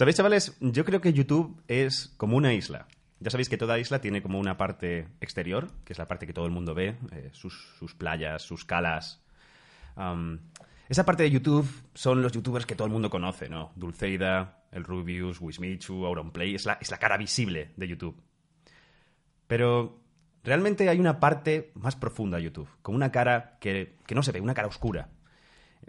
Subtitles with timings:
[0.00, 0.56] ¿Sabéis, chavales?
[0.60, 2.88] Yo creo que YouTube es como una isla.
[3.18, 6.32] Ya sabéis que toda isla tiene como una parte exterior, que es la parte que
[6.32, 9.22] todo el mundo ve, eh, sus, playas, sus calas.
[10.88, 13.72] Esa parte de YouTube son los youtubers que todo el mundo conoce, ¿no?
[13.76, 18.22] Dulceida, el Rubius, Wismichu, Auronplay, es la, es la cara visible de YouTube.
[19.46, 20.00] Pero
[20.42, 24.32] realmente hay una parte más profunda de YouTube, con una cara que, que no se
[24.32, 25.10] ve, una cara oscura.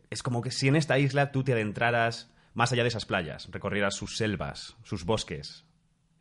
[0.10, 3.50] Es como que si en esta isla tú te adentraras más allá de esas playas,
[3.52, 5.66] recorrieras sus selvas, sus bosques,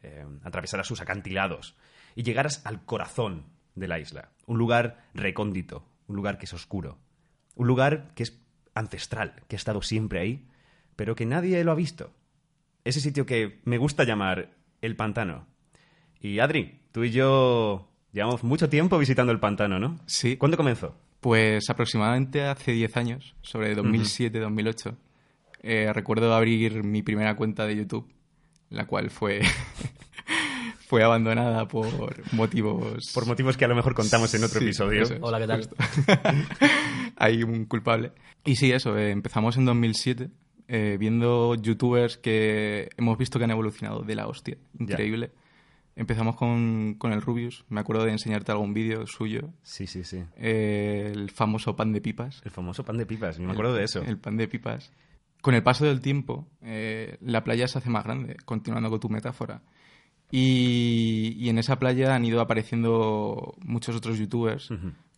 [0.02, 1.76] eh, atravesaras sus acantilados
[2.14, 6.98] y llegaras al corazón de la isla, un lugar recóndito, un lugar que es oscuro,
[7.54, 8.40] un lugar que es
[8.74, 10.48] ancestral, que ha estado siempre ahí,
[10.96, 12.12] pero que nadie lo ha visto.
[12.84, 14.50] Ese sitio que me gusta llamar
[14.80, 15.46] el pantano.
[16.20, 19.98] Y Adri, tú y yo llevamos mucho tiempo visitando el pantano, ¿no?
[20.06, 20.36] Sí.
[20.36, 20.96] ¿Cuándo comenzó?
[21.20, 24.96] Pues aproximadamente hace 10 años, sobre 2007-2008,
[25.62, 28.08] eh, recuerdo abrir mi primera cuenta de YouTube,
[28.70, 29.40] la cual fue,
[30.86, 31.86] fue abandonada por
[32.32, 33.10] motivos...
[33.14, 35.02] Por motivos que a lo mejor contamos en otro Sí, episodio.
[35.02, 35.68] es, Hola, ¿qué tal?
[37.16, 38.12] Hay un culpable.
[38.44, 40.30] Y sí, eso, eh, empezamos en 2007
[40.68, 45.30] eh, viendo youtubers que hemos visto que han evolucionado de la hostia, increíble.
[45.96, 50.22] Empezamos con, con el Rubius, me acuerdo de enseñarte algún vídeo suyo, Sí, sí, sí.
[50.36, 52.40] eh, el famoso pan de pipas.
[52.44, 54.00] El famoso pan de pipas, me acuerdo de eso.
[54.02, 54.92] El pan de pipas.
[55.40, 59.08] Con el paso del tiempo, eh, la playa se hace más grande, continuando con tu
[59.08, 59.62] metáfora.
[60.30, 64.70] Y, y en esa playa han ido apareciendo muchos otros youtubers,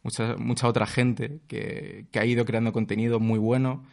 [0.02, 3.84] mucha, mucha otra gente que, que ha ido creando contenido muy bueno.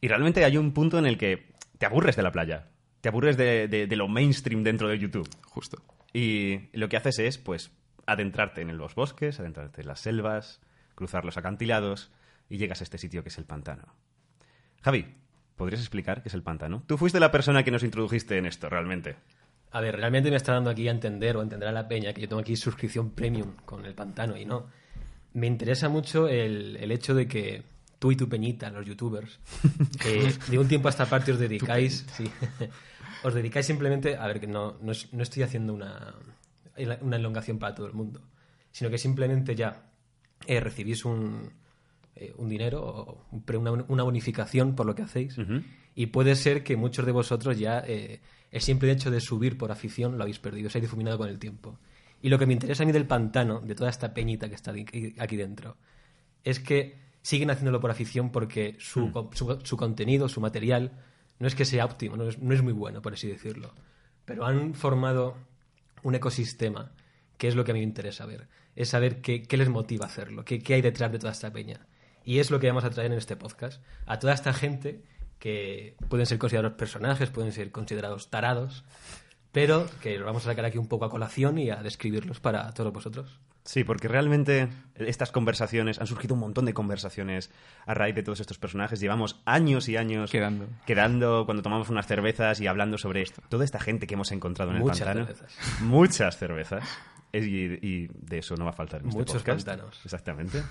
[0.00, 2.68] Y realmente hay un punto en el que te aburres de la playa.
[3.00, 5.28] Te aburres de, de- de lo mainstream dentro de YouTube.
[5.46, 5.82] Justo.
[6.12, 7.72] Y lo que haces es, pues,
[8.06, 10.60] adentrarte en los bosques, adentrarte en las selvas,
[10.94, 12.12] cruzar los acantilados
[12.48, 13.94] y llegas a este sitio que es el pantano.
[14.82, 15.06] Javi,
[15.60, 16.82] ¿podrías explicar qué es el pantano?
[16.86, 19.16] Tú fuiste la persona que nos introdujiste en esto, realmente.
[19.72, 22.14] A ver, realmente me está dando aquí a entender o a entender a la peña
[22.14, 24.68] que yo tengo aquí suscripción premium con el pantano y no.
[25.34, 27.62] Me interesa mucho el, el hecho de que
[27.98, 29.38] tú y tu peñita, los youtubers,
[30.06, 32.24] eh, de un tiempo a esta parte os dedicáis, sí,
[33.22, 36.14] os dedicáis simplemente, a ver, que no, no, no estoy haciendo una,
[37.02, 38.22] una elongación para todo el mundo,
[38.72, 39.90] sino que simplemente ya
[40.46, 41.52] eh, recibís un,
[42.20, 43.26] eh, un dinero o
[43.58, 45.36] una, una bonificación por lo que hacéis.
[45.94, 48.20] Y puede ser que muchos de vosotros ya eh,
[48.52, 51.38] el simple hecho de subir por afición lo habéis perdido, os habéis difuminado con el
[51.38, 51.78] tiempo.
[52.22, 54.72] Y lo que me interesa a mí del pantano, de toda esta peñita que está
[55.18, 55.76] aquí dentro,
[56.44, 60.92] es que siguen haciéndolo por afición porque su, co- su, su contenido, su material,
[61.38, 63.74] no es que sea óptimo, no es, no es muy bueno, por así decirlo.
[64.26, 65.36] Pero han formado
[66.02, 66.92] un ecosistema
[67.36, 68.48] que es lo que a mí me interesa ver.
[68.76, 71.50] Es saber qué, qué les motiva a hacerlo, qué, qué hay detrás de toda esta
[71.52, 71.86] peña.
[72.24, 73.82] Y es lo que vamos a traer en este podcast.
[74.06, 75.02] A toda esta gente
[75.38, 78.84] que pueden ser considerados personajes, pueden ser considerados tarados,
[79.52, 82.70] pero que los vamos a sacar aquí un poco a colación y a describirlos para
[82.72, 83.40] todos vosotros.
[83.64, 87.50] Sí, porque realmente estas conversaciones, han surgido un montón de conversaciones
[87.86, 89.00] a raíz de todos estos personajes.
[89.00, 90.66] Llevamos años y años Quedando.
[90.86, 94.78] quedando cuando tomamos unas cervezas y hablando sobre toda esta gente que hemos encontrado en
[94.78, 95.26] el Muchas pantano.
[95.26, 95.80] cervezas.
[95.82, 96.84] Muchas cervezas.
[97.32, 97.38] Y,
[97.86, 99.66] y de eso no va a faltar en este Muchos podcast.
[99.66, 100.00] pantanos.
[100.04, 100.62] Exactamente.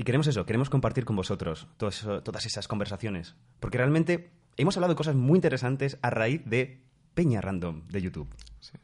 [0.00, 3.34] Y queremos eso, queremos compartir con vosotros todo eso- todas esas conversaciones.
[3.60, 6.80] Porque realmente hemos hablado de cosas muy interesantes a raíz de
[7.12, 8.34] Peña Random de YouTube.
[8.60, 8.78] Sí.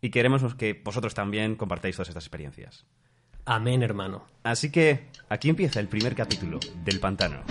[0.00, 2.86] Y queremos que vosotros también compartáis todas estas experiencias.
[3.44, 4.24] Amén, hermano.
[4.42, 7.42] Así que aquí empieza el primer capítulo del pantano.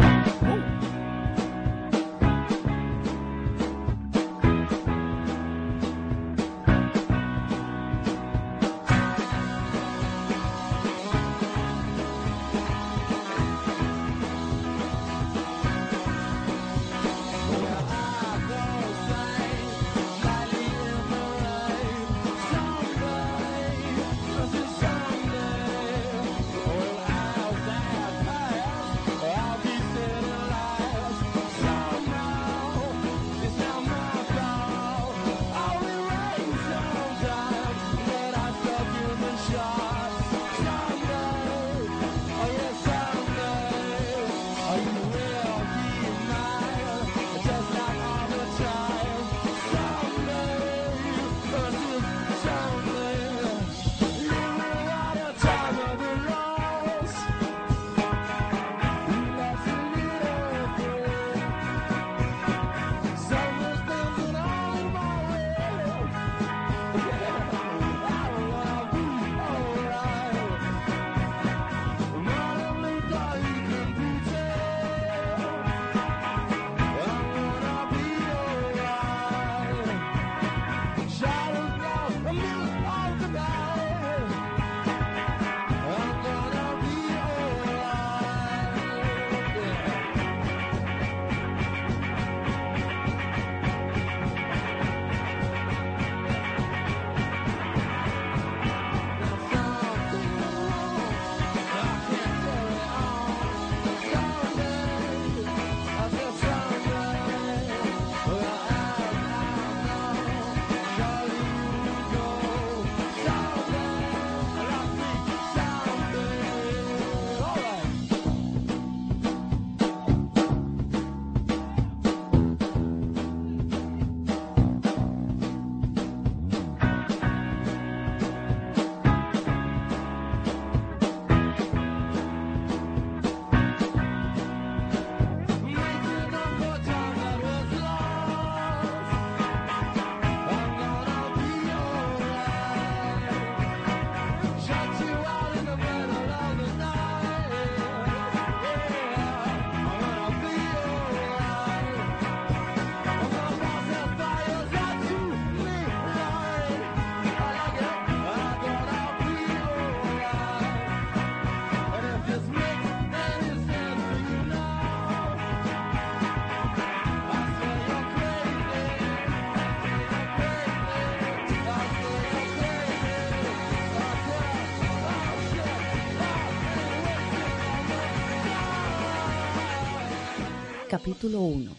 [181.08, 181.74] Capítulo 1.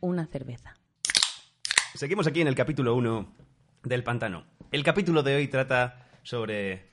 [0.00, 0.76] Una cerveza.
[1.94, 3.34] Seguimos aquí en el capítulo 1
[3.84, 4.44] del pantano.
[4.70, 6.90] El capítulo de hoy trata sobre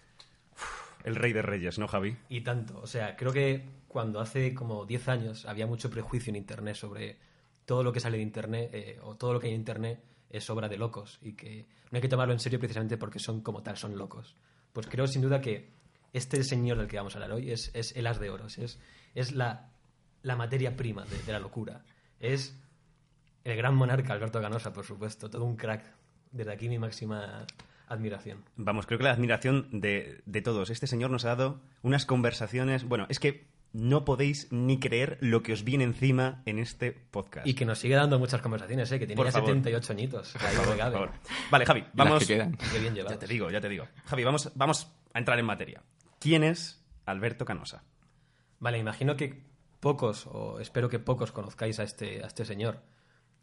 [0.53, 2.15] uf, el rey de reyes, ¿no, Javi?
[2.29, 2.79] Y tanto.
[2.79, 7.19] O sea, creo que cuando hace como 10 años había mucho prejuicio en Internet sobre
[7.65, 10.49] todo lo que sale de Internet eh, o todo lo que hay en Internet es
[10.49, 13.61] obra de locos y que no hay que tomarlo en serio precisamente porque son como
[13.61, 14.37] tal, son locos.
[14.71, 15.73] Pues creo sin duda que
[16.13, 18.79] este señor del que vamos a hablar hoy es, es el as de oros, es,
[19.15, 19.72] es la,
[20.23, 21.83] la materia prima de, de la locura.
[22.19, 22.59] Es
[23.43, 25.85] el gran monarca Alberto Canosa, por supuesto, todo un crack.
[26.31, 27.45] Desde aquí mi máxima
[27.87, 28.43] admiración.
[28.55, 30.69] Vamos, creo que la admiración de, de todos.
[30.71, 32.85] Este señor nos ha dado unas conversaciones.
[32.85, 37.45] Bueno, es que no podéis ni creer lo que os viene encima en este podcast.
[37.45, 38.99] Y que nos sigue dando muchas conversaciones, ¿eh?
[38.99, 39.49] que tiene Por ya favor.
[39.49, 40.35] 78 añitos.
[40.37, 40.91] Ahí Por no cabe.
[40.93, 41.11] favor.
[41.51, 42.19] Vale, Javi, vamos.
[42.19, 42.55] que quedan.
[42.71, 42.95] Qué bien.
[42.95, 43.85] Ya te digo, ya te digo.
[44.05, 45.83] Javi, vamos, vamos a entrar en materia.
[46.19, 47.83] ¿Quién es Alberto Canosa?
[48.59, 49.43] Vale, imagino que
[49.83, 52.79] pocos, o espero que pocos conozcáis a este, a este señor.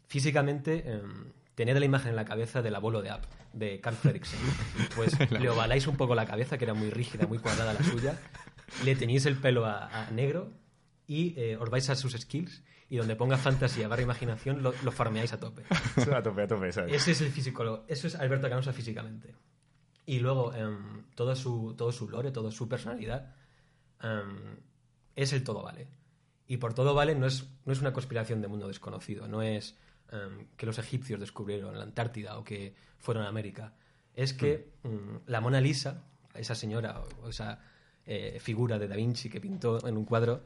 [0.07, 3.23] Físicamente, em, tened la imagen en la cabeza del abuelo de App,
[3.53, 4.39] de Carl Fredricksen.
[4.95, 8.19] Pues le ovaláis un poco la cabeza, que era muy rígida, muy cuadrada la suya.
[8.83, 10.49] Le teñís el pelo a, a negro
[11.05, 14.91] y eh, os vais a sus skills y donde ponga fantasía barra imaginación lo, lo
[14.91, 15.63] farmeáis a tope.
[15.69, 16.93] a tope, a tope, ¿sabes?
[16.93, 19.35] Ese es el físico, eso es Alberto Canosa físicamente.
[20.05, 23.35] Y luego, em, todo, su, todo su lore, toda su personalidad,
[24.01, 24.57] em,
[25.15, 26.00] es el todo vale.
[26.51, 29.77] Y por todo vale no es, no es una conspiración de mundo desconocido, no es
[30.11, 33.73] em, que los egipcios descubrieron la Antártida o que fueron a América.
[34.13, 36.03] Es que mm, la Mona Lisa,
[36.35, 37.61] esa señora o esa
[38.05, 40.43] eh, figura de Da Vinci que pintó en un cuadro,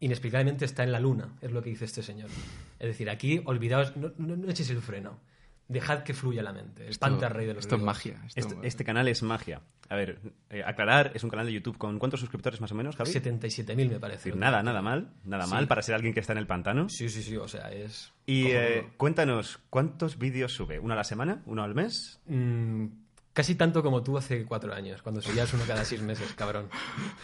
[0.00, 2.30] inexplicablemente está en la luna, es lo que dice este señor.
[2.78, 5.20] Es decir, aquí olvidaos, no, no, no echéis el freno.
[5.68, 6.88] Dejad que fluya la mente.
[6.88, 8.22] Espanta al rey de los Esto es magia.
[8.34, 9.62] esto- Este, este canal es magia.
[9.88, 12.94] A ver, eh, aclarar, es un canal de YouTube con ¿cuántos suscriptores más o menos,
[12.96, 13.10] Javi?
[13.10, 14.18] 77.000 me parece.
[14.28, 15.50] decir, nada, nada mal, nada Sí.
[15.50, 16.88] mal para ser alguien que está en el pantano.
[16.88, 18.12] Sí, sí, sí, o sea, es...
[18.26, 20.78] Y eh, cuéntanos, ¿cuántos vídeos sube?
[20.78, 21.42] ¿Uno a la semana?
[21.46, 22.20] ¿Uno al mes?
[22.26, 22.86] Mm,
[23.32, 26.68] casi tanto como tú hace cuatro años, cuando subías uno cada seis meses, cabrón.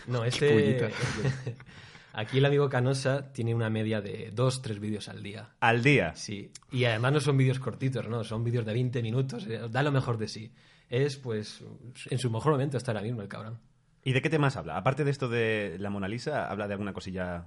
[0.09, 0.90] No, este...
[2.12, 5.54] Aquí el amigo Canosa tiene una media de dos, tres vídeos al día.
[5.61, 6.14] Al día.
[6.14, 8.23] Sí, y además no son vídeos cortitos, ¿no?
[8.23, 10.52] Son vídeos de 20 minutos, eh, da lo mejor de sí.
[10.90, 11.64] Es, pues,
[12.11, 13.59] en su mejor momento está ahora mismo el cabrón.
[14.04, 14.76] ¿Y de qué temas habla?
[14.76, 17.47] Aparte de esto de la Mona Lisa, ¿habla de alguna cosilla?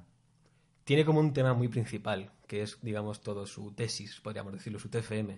[0.83, 4.89] Tiene como un tema muy principal, que es, digamos, todo su tesis, podríamos decirlo, su
[4.89, 5.37] TFM,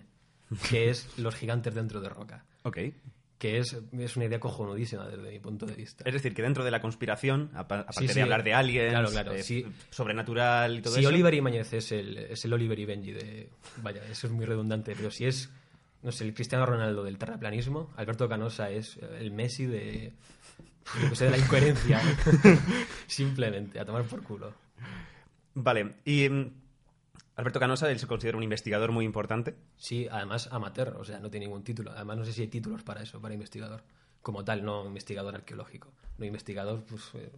[0.70, 2.46] que es los gigantes dentro de roca.
[2.62, 2.78] Ok.
[3.38, 6.02] Que es, es una idea cojonudísima desde mi punto de vista.
[6.04, 8.90] Es decir, que dentro de la conspiración, apa- aparte Sí, sí, de hablar de aliens,
[8.90, 9.64] claro, claro, sí.
[9.90, 11.08] sobrenatural y todo si eso...
[11.08, 13.48] Oliver Ibáñez es el, es el Oliver y Benji de...
[13.82, 15.50] Vaya, eso es muy redundante, pero si es,
[16.02, 20.12] no sé, el Cristiano Ronaldo del terraplanismo, Alberto Canosa es el Messi de...
[21.00, 22.00] Yo que sé, de la incoherencia.
[23.06, 24.52] Simplemente, a tomar por culo.
[25.54, 26.50] Vale, y mm,
[27.38, 29.54] Alberto Canosa, él se considera un investigador muy importante.
[29.76, 31.92] Sí, además amateur, o sea, no tiene ningún título.
[31.92, 33.84] Además, no sé si hay títulos para eso, para investigador.
[34.22, 35.92] Como tal, no investigador arqueológico.
[36.18, 37.14] No investigador, pues...
[37.14, 37.30] eh,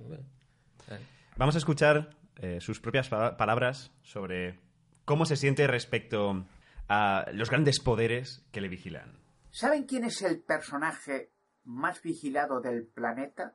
[0.88, 0.98] eh.
[1.36, 4.58] Vamos a escuchar eh, sus propias pa- palabras sobre
[5.04, 6.46] cómo se siente respecto
[6.88, 9.18] a los grandes poderes que le vigilan.
[9.50, 11.30] ¿Saben quién es el personaje
[11.64, 13.54] más vigilado del planeta?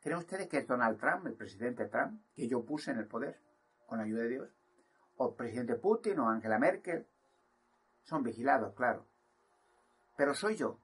[0.00, 3.40] ¿Creen ustedes que es Donald Trump, el presidente Trump, que yo puse en el poder
[3.86, 4.48] con la ayuda de Dios?
[5.16, 7.06] ¿O el presidente Putin o Angela Merkel?
[8.02, 9.06] Son vigilados, claro.
[10.16, 10.80] Pero soy yo,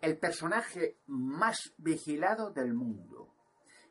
[0.00, 3.34] el personaje más vigilado del mundo.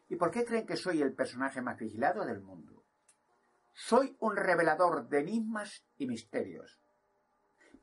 [0.08, 2.84] ¿Y por qué creen que soy el personaje más vigilado del mundo?
[3.74, 6.80] Soy un revelador de enigmas y misterios.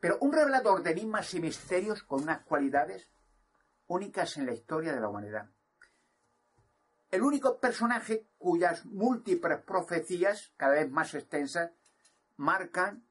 [0.00, 3.10] Pero un revelador de enigmas y misterios con unas cualidades
[3.86, 5.50] únicas en la historia de la humanidad.
[7.12, 11.70] El único personaje cuyas múltiples profecías, cada vez más extensas,
[12.36, 13.04] marcan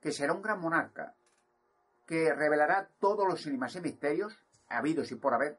[0.00, 1.16] que será un gran monarca,
[2.06, 4.38] que revelará todos los enigmas y misterios,
[4.68, 5.58] habidos y por haber,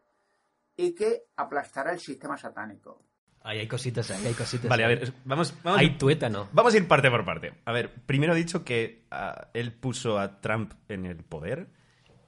[0.77, 3.03] y que aplastará el sistema satánico.
[3.41, 4.69] Ahí hay cositas, ahí hay cositas.
[4.69, 6.47] Vale, a ver, vamos, vamos, Hay tuétano.
[6.53, 7.53] vamos a ir parte por parte.
[7.65, 11.67] A ver, primero ha dicho que ah, él puso a Trump en el poder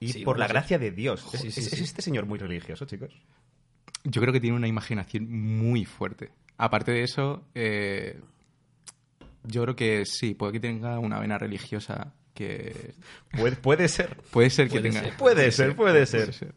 [0.02, 0.54] y Sí, por la sí.
[0.54, 1.24] gracia de Dios.
[1.34, 1.76] ¿Es, Sí, sí, es- sí.
[1.76, 3.14] es este señor muy religioso, chicos?
[4.04, 6.32] Yo creo que tiene una imaginación muy fuerte.
[6.58, 8.20] Aparte de eso, eh,
[9.44, 12.94] yo creo que sí, puede que tenga una vena religiosa que
[13.32, 14.16] Puede, puede ser.
[14.32, 15.02] puede ser que Puede tenga.
[15.02, 15.18] ser.
[15.18, 16.54] Puede ser, puede ser.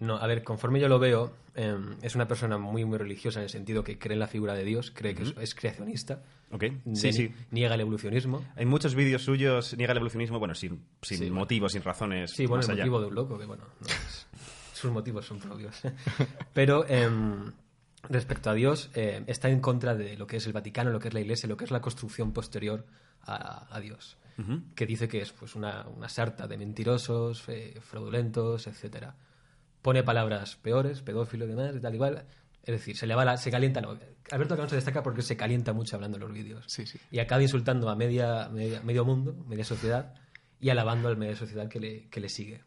[0.00, 3.44] No, a ver, conforme yo lo veo, eh, es una persona muy, muy religiosa en
[3.44, 6.64] el sentido que cree en la figura de Dios, cree que es, es creacionista, Ok,
[6.94, 7.32] sí, sí.
[7.52, 8.44] niega el evolucionismo.
[8.56, 11.36] Hay muchos vídeos suyos, niega el evolucionismo, bueno, sin, sin Sí, bueno.
[11.36, 12.32] motivos, sin razones.
[12.32, 12.82] Sí, bueno, más el allá.
[12.84, 14.26] motivo de un loco, que bueno, no es-
[14.74, 15.80] sus motivos son propios.
[16.52, 17.52] Pero em,
[18.08, 21.08] respecto a Dios, eh, está en contra de lo que es el Vaticano, lo que
[21.08, 22.84] es la Iglesia, lo que es la construcción posterior
[23.22, 24.18] a, a Dios.
[24.74, 29.14] Que dice que es pues, una, una sarta de mentirosos, eh, fraudulentos, etcétera.
[29.80, 32.24] Pone palabras peores, pedófilo y demás, y tal igual.
[32.64, 33.80] Es decir, se le va la, se calienta.
[33.80, 33.96] No.
[34.32, 36.64] Alberto Cano se destaca porque se calienta mucho hablando en los vídeos.
[36.66, 36.98] Sí, sí.
[37.12, 40.14] Y acaba insultando a media, media- medio mundo, media sociedad,
[40.58, 42.64] y alabando al media sociedad que le, que le sigue.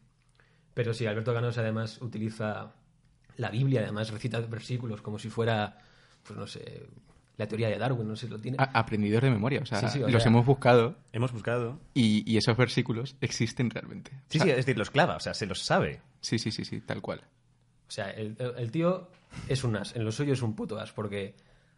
[0.78, 2.70] Pero sí, Alberto Ganos además utiliza
[3.36, 5.76] la Biblia, además recita versículos como si fuera,
[6.22, 6.86] pues no sé,
[7.36, 8.58] la teoría de Darwin, no sé si lo tiene.
[8.60, 11.80] A- aprendidos de memoria, o sea, Sí, sí, o los sea- hemos buscado Hemos buscado.
[11.94, 14.12] y, y esos versículos existen realmente.
[14.14, 16.00] O Sí, sea, sí, es decir, los clava, o sea, se los sabe.
[16.20, 17.22] sí, sí, sí, sí, tal cual.
[17.88, 19.08] O sea, el, el- el tío
[19.48, 21.34] es un as, en lo suyo es un puto as, porque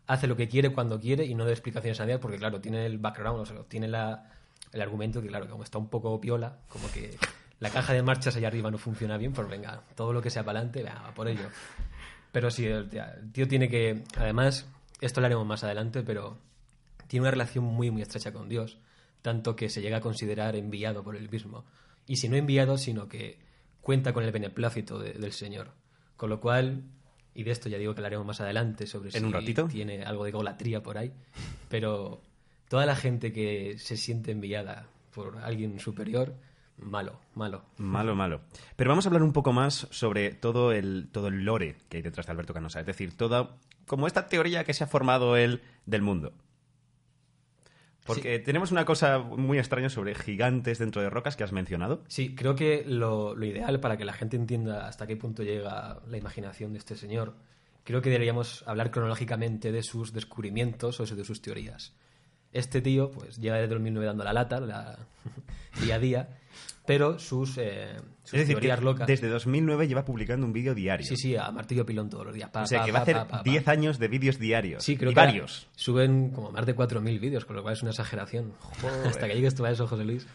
[0.08, 2.84] hace lo que quiere cuando quiere y no da explicaciones a nadie, porque claro, tiene
[2.84, 4.30] el background, o sea, tiene la,
[4.72, 7.16] el argumento que claro, como está un poco piola, como que
[7.60, 10.44] la caja de marchas allá arriba no funciona bien, pues venga, todo lo que sea
[10.44, 11.48] para adelante, va por ello.
[12.32, 12.88] Pero sí, el,
[13.32, 14.66] tío- tiene que, además,
[15.00, 16.38] esto lo haremos más adelante, pero
[17.06, 18.78] tiene una relación muy, muy estrecha con Dios,
[19.22, 21.64] tanto que se llega a considerar enviado por él mismo.
[22.06, 23.38] Y si no enviado, sino que
[23.80, 25.72] cuenta con el beneplácito de- del Señor.
[26.16, 26.82] Con lo cual,
[27.34, 29.66] y de esto ya digo que lo haremos más adelante, sobre ¿En si un ratito?
[29.68, 31.12] tiene algo de golatría por ahí,
[31.68, 32.22] pero
[32.68, 36.34] toda la gente que se siente enviada por alguien superior,
[36.80, 37.62] malo, malo.
[37.78, 38.40] Malo, malo.
[38.76, 42.02] Pero vamos a hablar un poco más sobre todo el, todo el lore que hay
[42.02, 42.80] detrás de Alberto Canosa.
[42.80, 43.56] Es decir, toda.
[43.86, 46.32] como esta teoría que se ha formado él del mundo.
[48.06, 52.02] Porque tenemos una cosa muy extraña sobre gigantes dentro de rocas que has mencionado.
[52.08, 56.00] Sí, creo que lo, lo ideal para que la gente entienda hasta qué punto llega
[56.08, 57.36] la imaginación de este señor,
[57.84, 61.92] creo que deberíamos hablar cronológicamente de sus descubrimientos o de sus teorías.
[62.52, 64.98] Este tío, pues, lleva desde 2009 dando la lata, la-
[65.84, 66.39] día a día,
[66.86, 69.06] pero sus, eh, sus Es decir, que locas...
[69.06, 71.06] desde 2009 lleva publicando un vídeo diario.
[71.06, 72.50] Sí, sí, a martillo pilón todos los días.
[72.50, 73.42] Pa, o sea, pa, que va a hacer pa, pa, pa.
[73.44, 74.82] 10 años de vídeos diarios.
[74.82, 75.68] Sí, creo y que varios.
[75.76, 78.54] suben como más de 4.000 vídeos, con lo cual es una exageración.
[79.06, 80.26] Hasta que llegues tú a eso, José Luis.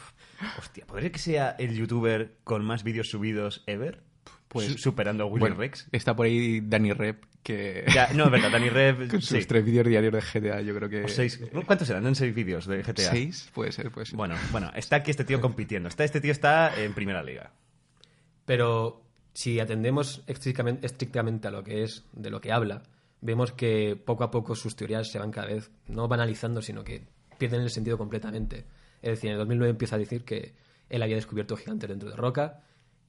[0.58, 4.02] Hostia, ¿podría que sea el youtuber con más vídeos subidos ever?
[4.54, 5.86] Pues- Su- superando a Willy Bueno, Rex.
[5.92, 9.08] está por ahí Danny Rep, que Ya, no, es verdad, Danny Rev.
[9.10, 9.44] con sus sí.
[9.46, 11.04] tres vídeos diarios de GTA, yo creo que...
[11.04, 11.38] O seis.
[11.66, 12.06] ¿Cuántos eran?
[12.06, 13.10] ¿En seis vídeos de GTA?
[13.10, 13.50] ¿Seis?
[13.52, 14.16] Puede ser, puede ser.
[14.16, 15.88] Bueno, bueno, está aquí este tío compitiendo.
[15.88, 17.52] Está, este tío está en primera liga.
[18.44, 22.82] Pero si atendemos estrictamente, estrictamente a lo que es, de lo que habla,
[23.20, 27.02] vemos que poco a poco sus teorías se van cada vez, no banalizando, sino que
[27.38, 28.64] pierden el sentido completamente.
[29.02, 30.54] Es decir, en el 2009 empieza a decir que
[30.88, 32.62] él había descubierto gigantes dentro de roca,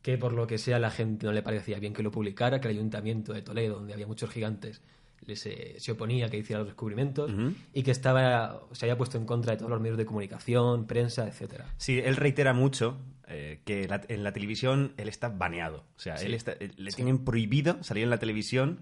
[0.05, 2.67] que por lo que sea la gente no le parecía bien que lo publicara, que
[2.67, 4.83] el ayuntamiento de Toledo, donde había muchos gigantes,
[5.25, 7.31] le se, se oponía a que hiciera los descubrimientos
[7.73, 11.27] y que estaba se había puesto en contra de todos los medios de comunicación, prensa,
[11.27, 11.65] etcétera.
[11.77, 15.77] Sí, él reitera mucho eh, que la- en la televisión él está baneado.
[15.97, 16.27] O sea, Sí.
[16.27, 18.81] él está- él- le tienen prohibido salir en la televisión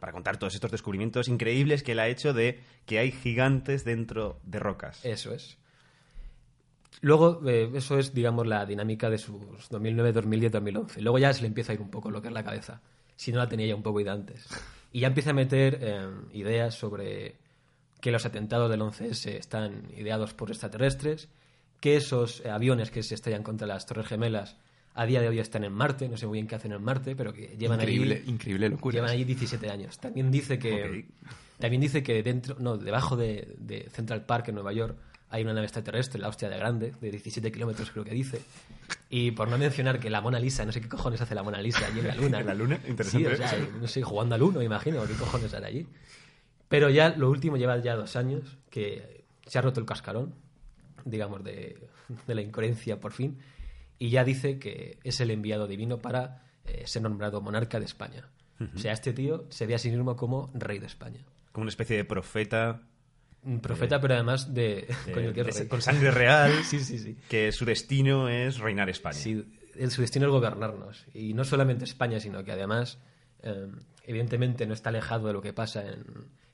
[0.00, 4.40] para contar todos estos descubrimientos increíbles que él ha hecho de que hay gigantes dentro
[4.42, 5.04] de rocas.
[5.04, 5.58] Eso es.
[7.00, 11.02] Luego, eh, eso es, digamos, la dinámica de sus 2009, 2010, 2011.
[11.02, 12.80] Luego ya se le empieza a ir un poco lo que es la cabeza.
[13.16, 14.46] Si no la tenía ya un poco ida antes.
[14.92, 17.36] Y ya empieza a meter eh, ideas sobre
[18.00, 21.28] que los atentados del 11S están ideados por extraterrestres,
[21.80, 24.56] que esos eh, aviones que se estallan contra las Torres Gemelas
[24.94, 27.14] a día de hoy están en Marte, no sé muy bien qué hacen en Marte,
[27.14, 28.94] pero que llevan increíble, allí increíble locura.
[28.94, 29.98] Llevan allí 17 años.
[29.98, 31.06] También dice que
[31.58, 34.96] también dice que dentro, no, debajo de, de Central Park en Nueva York
[35.30, 38.40] hay una nave extraterrestre, la hostia de grande, de 17 kilómetros creo que dice.
[39.10, 41.60] Y por no mencionar que la Mona Lisa, no sé qué cojones hace la Mona
[41.60, 42.40] Lisa allí en la luna.
[42.40, 42.80] ¿En la luna?
[42.86, 43.36] Interesante.
[43.36, 45.86] Sí, o sea, no sé, jugando al uno, imagino, qué cojones hará allí.
[46.68, 50.34] Pero ya lo último lleva ya dos años que se ha roto el cascarón,
[51.04, 51.88] digamos, de,
[52.26, 53.38] de la incoherencia por fin,
[53.98, 58.28] y ya dice que es el enviado divino para eh, ser nombrado monarca de España.
[58.74, 61.20] O sea, este tío se ve a sí mismo como rey de España.
[61.52, 62.82] Como una especie de profeta
[63.62, 64.86] Profeta, pero además de...
[65.14, 65.32] coño,
[65.68, 67.16] con sangre real, Sí, sí, sí.
[67.28, 69.14] que su destino es reinar España.
[69.14, 69.44] Sí,
[69.76, 71.06] el, su destino es gobernarnos.
[71.14, 72.98] Y no solamente España, sino que además,
[73.42, 73.68] eh,
[74.04, 76.04] evidentemente, no está alejado de lo que pasa en,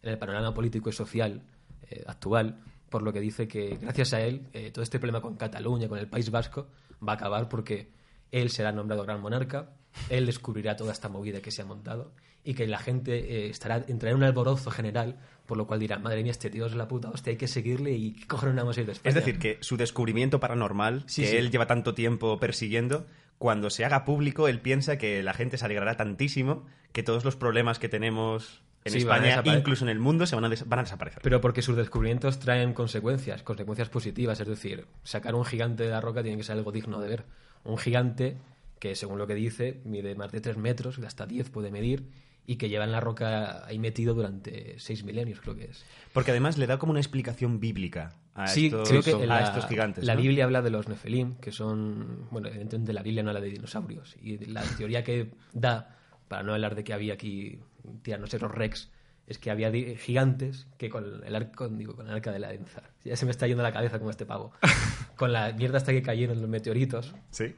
[0.03, 1.43] en el panorama político y social
[1.91, 5.37] eh, actual, por lo que dice que gracias a él, eh, todo este problema con
[5.37, 6.69] Cataluña, con el País Vasco,
[7.07, 7.91] va a acabar porque
[8.31, 9.71] él será nombrado gran monarca,
[10.09, 12.13] él descubrirá toda esta movida que se ha montado
[12.45, 15.99] y que la gente eh, estará entrará en un alborozo general, por lo cual dirá,
[15.99, 18.63] madre mía, este tío es la puta hostia, hay que seguirle y qué cojones no
[18.63, 19.09] vamos a ir de España.
[19.11, 21.37] Es decir, que su descubrimiento paranormal, Sí, que sí.
[21.37, 23.07] él lleva tanto tiempo persiguiendo,
[23.39, 27.35] cuando se haga público, él piensa que la gente se alegrará tantísimo que todos los
[27.37, 30.83] problemas que tenemos en Sí, España, incluso en el mundo, se van a, van a
[30.83, 31.21] desaparecer.
[31.23, 34.39] Pero porque sus descubrimientos traen consecuencias, consecuencias positivas.
[34.41, 37.25] Es decir, sacar un gigante de la roca tiene que ser algo digno de ver.
[37.65, 38.37] Un gigante
[38.79, 42.05] que, según lo que dice, mide más de 3 metros, hasta 10 puede medir,
[42.47, 45.85] y que lleva en la roca ahí metido durante seis milenios, creo que es.
[46.13, 49.45] Porque además le da como una explicación bíblica a, Sí, estos, creo que a la,
[49.45, 50.05] estos gigantes.
[50.05, 50.21] la ¿no?
[50.21, 54.15] Biblia habla de los Nefelim, que son, bueno, evidentemente la Biblia no habla de dinosaurios.
[54.23, 55.97] Y la teoría que da,
[56.29, 57.61] para no hablar de que había aquí
[58.03, 58.91] tiranosaurios rex,
[59.27, 62.83] es que había gigantes que con el arco, digo, con el arca de la alianza.
[63.05, 64.53] Ya se me está yendo la cabeza como este pavo.
[65.17, 67.55] con la mierda hasta que cayeron los meteoritos, Sí.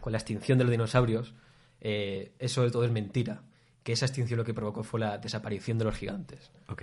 [0.00, 1.34] con la extinción de los dinosaurios,
[1.80, 3.42] eh, eso todo es mentira.
[3.82, 6.50] Que esa extinción lo que provocó fue la desaparición de los gigantes.
[6.68, 6.82] Ok.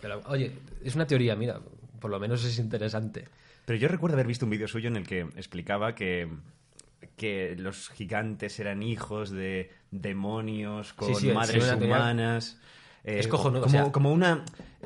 [0.00, 0.52] Pero, oye,
[0.84, 1.60] es una teoría, mira,
[2.00, 3.28] por lo menos es interesante.
[3.66, 6.28] Pero yo recuerdo haber visto un vídeo suyo en el que explicaba que,
[7.16, 12.58] que los gigantes eran hijos de demonios con Sí, sí, madres sí, una teoría- humanas.
[13.04, 14.44] Eh, Es cojonudo, Como, o sea- como una.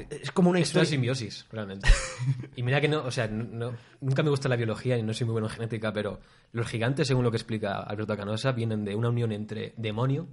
[0.09, 0.91] Es como una Es una historia.
[0.91, 1.89] simbiosis, realmente.
[2.57, 5.27] Y mira que no, o sea, no- nunca me gusta la biología y no soy
[5.27, 6.21] muy bueno en genética, pero
[6.53, 10.27] los gigantes, según lo que explica Alberto Canosa, vienen de una unión entre demonio,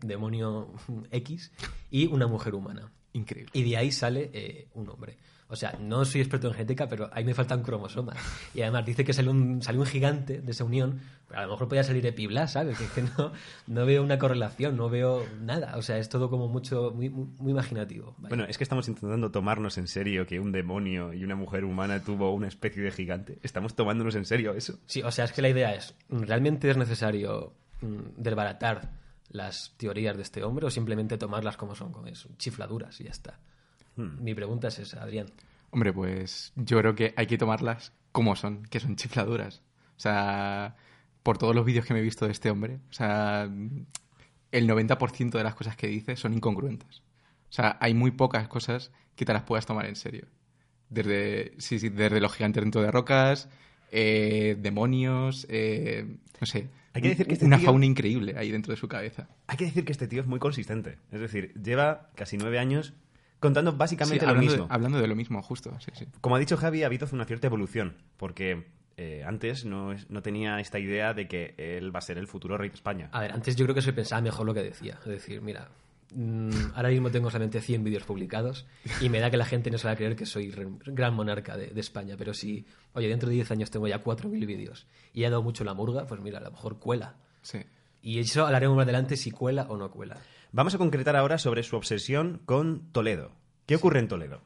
[0.00, 0.72] demonio
[1.10, 1.52] X,
[1.90, 2.90] y una mujer humana.
[3.12, 3.50] Increíble.
[3.54, 5.16] Y de ahí sale eh, un hombre.
[5.50, 8.18] O sea, no soy experto en genética, pero ahí me faltan cromosomas.
[8.54, 11.52] Y además dice que salió un, salió un gigante de esa unión, pero a lo
[11.52, 12.76] mejor podía salir Epibla, ¿sabes?
[12.76, 13.32] Que, es que no,
[13.66, 15.76] no veo una correlación, no veo nada.
[15.78, 18.14] O sea, es todo como mucho, muy, muy, muy imaginativo.
[18.18, 22.04] Bueno, es que estamos intentando tomarnos en serio que un demonio y una mujer humana
[22.04, 23.38] tuvo una especie de gigante.
[23.42, 24.78] Estamos tomándonos en serio eso.
[24.84, 28.92] Sí, o sea, es que la idea es, ¿realmente es necesario mm, desbaratar
[29.30, 33.10] las teorías de este hombre o simplemente tomarlas como son, como es, chifladuras y ya
[33.10, 33.38] está?
[33.98, 34.22] Hmm.
[34.22, 35.26] Mi pregunta es esa, Adrián.
[35.70, 39.62] Hombre, pues yo creo que hay que tomarlas como son, que son chifladuras.
[39.96, 40.76] O sea,
[41.22, 43.50] por todos los vídeos que me he visto de este hombre, o sea,
[44.52, 47.00] el 90% de las cosas que dice son incongruentes.
[47.50, 50.26] O sea, hay muy pocas cosas que te las puedas tomar en serio.
[50.88, 53.48] Desde, sí, sí, desde los gigantes dentro de rocas,
[53.90, 56.68] eh, demonios, eh, no sé.
[56.94, 59.28] Hay que decir que este una tío- fauna increíble ahí dentro de su cabeza.
[59.48, 60.98] Hay que decir que este tío es muy consistente.
[61.12, 62.94] Es decir, lleva casi nueve años
[63.40, 64.66] contando Sí, básicamente lo mismo.
[64.66, 65.78] de, hablando de lo mismo, justo.
[65.80, 66.06] Sí, sí.
[66.20, 70.22] Como ha dicho Javi, ha habido una cierta evolución, porque eh, antes no, es- no
[70.22, 73.08] tenía esta idea de que él va a ser el futuro rey de España.
[73.12, 74.98] A ver, antes yo creo que se pensaba mejor lo que decía.
[75.00, 75.68] Es decir, mira,
[76.14, 78.66] mm, ahora mismo tengo solamente 100 vídeos publicados
[79.00, 81.14] y me da que la gente no se va a creer que soy re- gran
[81.14, 82.16] monarca de, de España.
[82.18, 85.62] Pero si, oye, dentro de 10 años tengo ya 4.000 vídeos y ha dado mucho
[85.62, 87.14] la murga, pues mira, a lo mejor cuela.
[87.42, 87.58] sí.
[88.00, 90.18] Y eso hablaremos más adelante si cuela o no cuela.
[90.50, 93.32] Vamos a concretar ahora sobre su obsesión con Toledo.
[93.66, 94.40] ¿Qué ocurre en Toledo?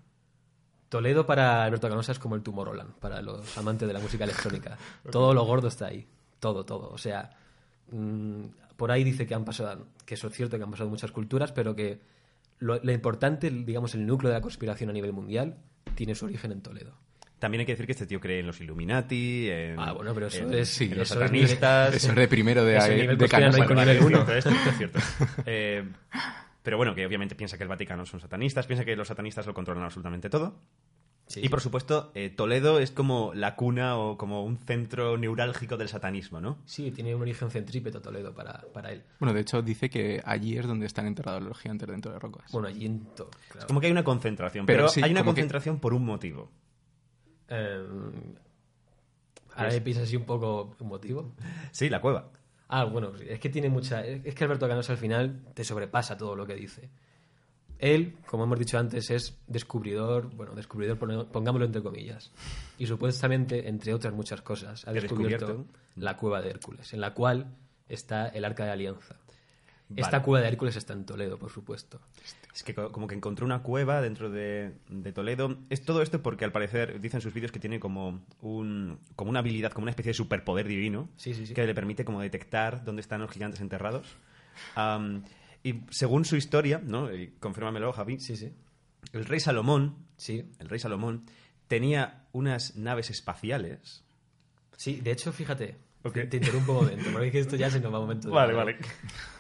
[0.89, 4.77] Toledo para Alberto Canosa es como el Tomorrowland, para los amantes de la música electrónica.
[5.13, 6.07] Todo lo gordo está ahí.
[6.41, 6.91] Todo, todo.
[6.91, 7.31] O sea,
[7.93, 11.13] mm, por ahí dice que han pasado, que eso es cierto, que han pasado muchas
[11.13, 12.01] culturas, pero que
[12.59, 15.57] lo, lo importante, digamos, el núcleo de la conspiración a nivel mundial,
[15.95, 16.95] tiene su origen en Toledo.
[17.43, 20.29] También hay que decir que este tío cree en los Illuminati, en, Ah, bueno, pero
[20.29, 21.93] eso en- es- en los eso es satanistas.
[21.97, 23.85] Eso es de primero de, de, nivel de conspiranoico Canosa.
[23.85, 24.17] nivel es uno.
[24.25, 24.99] cierto, esto, esto es cierto.
[25.47, 25.85] Eh,
[26.63, 29.55] pero bueno, que obviamente piensa que el Vaticano son satanistas, piensa que los satanistas lo
[29.55, 30.55] controlan absolutamente todo.
[31.27, 35.77] Sí, y por supuesto, eh, Toledo es como la cuna o como un centro neurálgico
[35.77, 36.59] del satanismo, ¿no?
[36.67, 39.03] Sí, tiene un origen centrípeto Toledo para, para él.
[39.19, 42.53] Bueno, de hecho dice que allí es donde están enterrados los gigantes dentro de rocas.
[42.53, 43.67] Bueno, allí en to- claro.
[43.67, 46.51] Como que hay una concentración, pero, Pero sí, hay una que- concentración por un motivo.
[47.53, 47.87] Eh,
[49.55, 51.35] ahora me piensas así un poco emotivo.
[51.71, 52.31] Sí, la cueva.
[52.69, 54.05] Ah, bueno, es que tiene mucha.
[54.05, 56.89] Es que Alberto Canosa al final te sobrepasa todo lo que dice.
[57.79, 62.31] Él, como hemos dicho antes, es descubridor, bueno, descubridor, pongámoslo entre comillas.
[62.79, 65.79] Y supuestamente, entre otras muchas cosas, ha descubierto, descubierto.
[65.97, 67.57] la cueva de Hércules, en la cual
[67.89, 69.17] está el arca de alianza.
[69.97, 72.01] Esta cueva de Hércules está en Toledo, por supuesto.
[72.55, 75.57] Es que co- como que encontró una cueva dentro de, de Toledo.
[75.71, 79.39] Es todo esto porque al parecer dicen sus vídeos que tiene como un como una
[79.39, 81.55] habilidad, como una especie de superpoder divino Sí, sí, sí.
[81.55, 84.07] que le permite como detectar dónde están los gigantes enterrados.
[85.65, 87.13] Y según su historia, ¿no?
[87.15, 88.19] Y confírmamelo, Javi.
[88.19, 88.53] Sí, sí.
[89.13, 91.25] El rey Salomón, Sí, el rey Salomón
[91.69, 94.05] tenía unas naves espaciales.
[94.77, 95.01] sí.
[95.03, 96.15] De hecho, fíjate, Ok.
[96.15, 98.29] te, te interrumpo un momento, porque es que esto ya se nos va un momento.
[98.29, 98.77] de-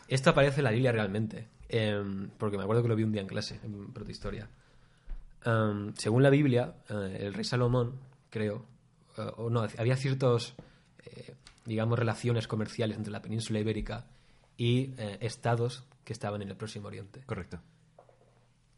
[0.09, 3.23] Esto aparece en la Biblia realmente, em, porque me acuerdo que lo vi un día
[3.23, 4.49] en clase, en protohistoria.
[5.45, 7.99] Em, según la Biblia, eh, el rey Salomón,
[8.31, 8.65] creo,
[9.19, 10.55] eh, o no, había ciertos,
[11.05, 14.07] eh, digamos, relaciones comerciales entre la península ibérica
[14.57, 17.23] y eh, estados que estaban en el Próximo Oriente.
[17.27, 17.61] Correcto.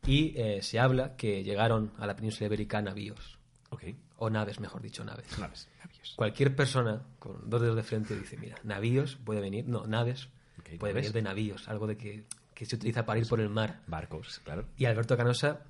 [0.07, 3.39] Y eh, se habla que llegaron a la península ibérica navíos,
[3.71, 3.85] Ok.
[4.19, 5.39] o naves, mejor dicho, naves.
[5.39, 5.69] Naves.
[6.17, 10.29] Cualquier persona con dos dedos de frente dice, mira, navíos puede venir, no, naves
[10.59, 10.95] Ok, puede naves.
[10.95, 13.81] venir de navíos, algo de que, que se utiliza para ir por el mar.
[13.87, 14.67] Barcos, claro.
[14.77, 15.61] Y Alberto Canosa,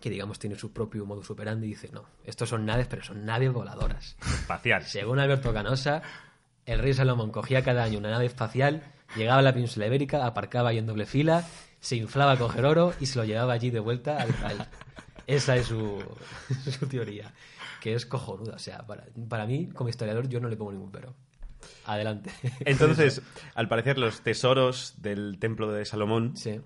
[0.00, 3.52] que digamos tiene su propio modus operandi, dice, no, estos son naves, pero son naves
[3.52, 4.16] voladoras.
[4.26, 4.88] Espaciales.
[4.88, 6.02] Según Alberto Canosa,
[6.66, 8.82] el rey Salomón cogía cada año una nave espacial
[9.16, 11.44] Llegaba a la península ibérica, aparcaba ahí en doble fila,
[11.80, 14.58] se inflaba a coger oro y se lo llevaba allí de vuelta a Israel.
[15.26, 16.00] Esa es su,
[16.78, 17.32] su teoría,
[17.80, 18.54] que es cojonuda.
[18.54, 21.14] O sea, para, para mí, como historiador, yo no le pongo ningún pero.
[21.86, 22.30] Adelante.
[22.64, 23.22] Entonces,
[23.54, 26.60] al parecer, los tesoros del templo de Salomón, Sí.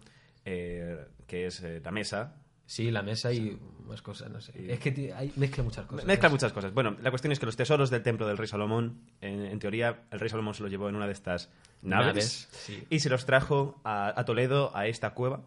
[0.44, 4.72] eh, que es eh, la mesa, Sí, la mesa y más cosas, no sé.
[4.72, 6.06] Es que hay, mezcla muchas cosas.
[6.06, 6.72] Mezcla muchas cosas.
[6.72, 10.04] Bueno, la cuestión es que los tesoros del templo del rey Salomón, en, en teoría,
[10.10, 11.50] el rey Salomón se los llevó en una de estas
[11.82, 12.82] naves, Naves, sí.
[12.88, 15.42] y se los trajo a, a Toledo, a esta cueva,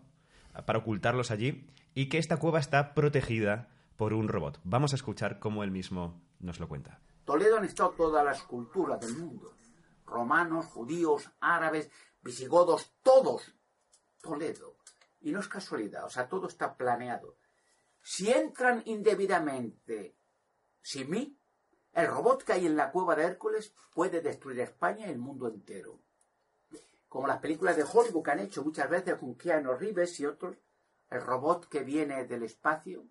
[0.67, 4.59] para ocultarlos allí, y que esta cueva está protegida por un robot.
[4.63, 6.99] Vamos a escuchar cómo él mismo nos lo cuenta.
[7.27, 9.57] Toledo han estado todas las culturas del mundo.
[10.05, 13.53] Romanos, judíos, árabes, visigodos, todos.
[14.21, 14.77] Toledo.
[15.19, 17.35] Y no es casualidad, o sea, todo está planeado.
[18.01, 20.15] Si entran indebidamente
[20.81, 21.37] sin mí,
[21.91, 25.49] el robot que hay en la cueva de Hércules puede destruir España y el mundo
[25.49, 25.99] entero.
[27.09, 30.55] Como las películas de Hollywood que han hecho muchas veces con Keanu Reeves y otros,
[31.09, 33.05] el robot que viene del espacio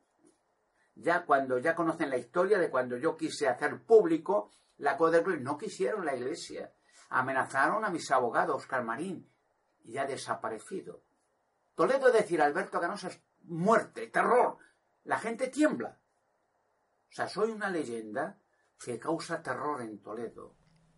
[0.97, 5.25] ya cuando ya conocen la historia de cuando yo quise hacer público la Cueva del
[5.25, 6.73] Cruz, no quisieron la iglesia.
[7.11, 9.31] Amenazaron a mis abogados, Oscar Marín,
[9.85, 11.03] y ya ha desaparecido.
[11.75, 14.59] Toledo es decir, Alberto Canosa es muerte, terror.
[15.05, 16.01] La gente tiembla.
[17.11, 18.41] O sea, soy una leyenda
[18.83, 20.57] que causa terror en Toledo.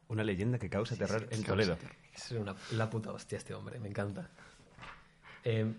[0.09, 1.79] Una leyenda que causa terror en causa Toledo.
[2.15, 4.31] Es una, la puta hostia este hombre, me encanta.
[5.45, 5.75] Eh,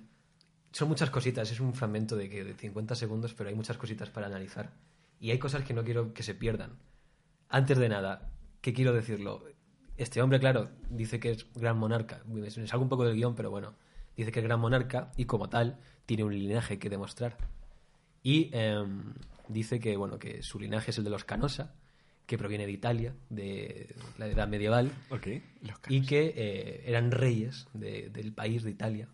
[0.72, 4.10] son muchas cositas, es un fragmento de, que, de 50 segundos, pero hay muchas cositas
[4.10, 4.72] para analizar.
[5.20, 6.78] Y hay cosas que no quiero que se pierdan.
[7.50, 8.30] Antes de nada,
[8.62, 9.44] ¿qué quiero decirlo?
[9.98, 12.22] Este hombre, claro, dice que es gran monarca.
[12.28, 13.74] Me salgo un poco del guion, pero bueno.
[14.16, 17.38] Dice que es gran monarca y como tal tiene un linaje que demostrar.
[18.24, 19.14] Y em,
[19.48, 21.74] dice que, bueno, que su linaje es el de los Canosa,
[22.26, 25.28] que proviene de Italia, de la edad medieval, Ok.
[25.90, 29.10] y que eh, eran reyes de- del país de Italia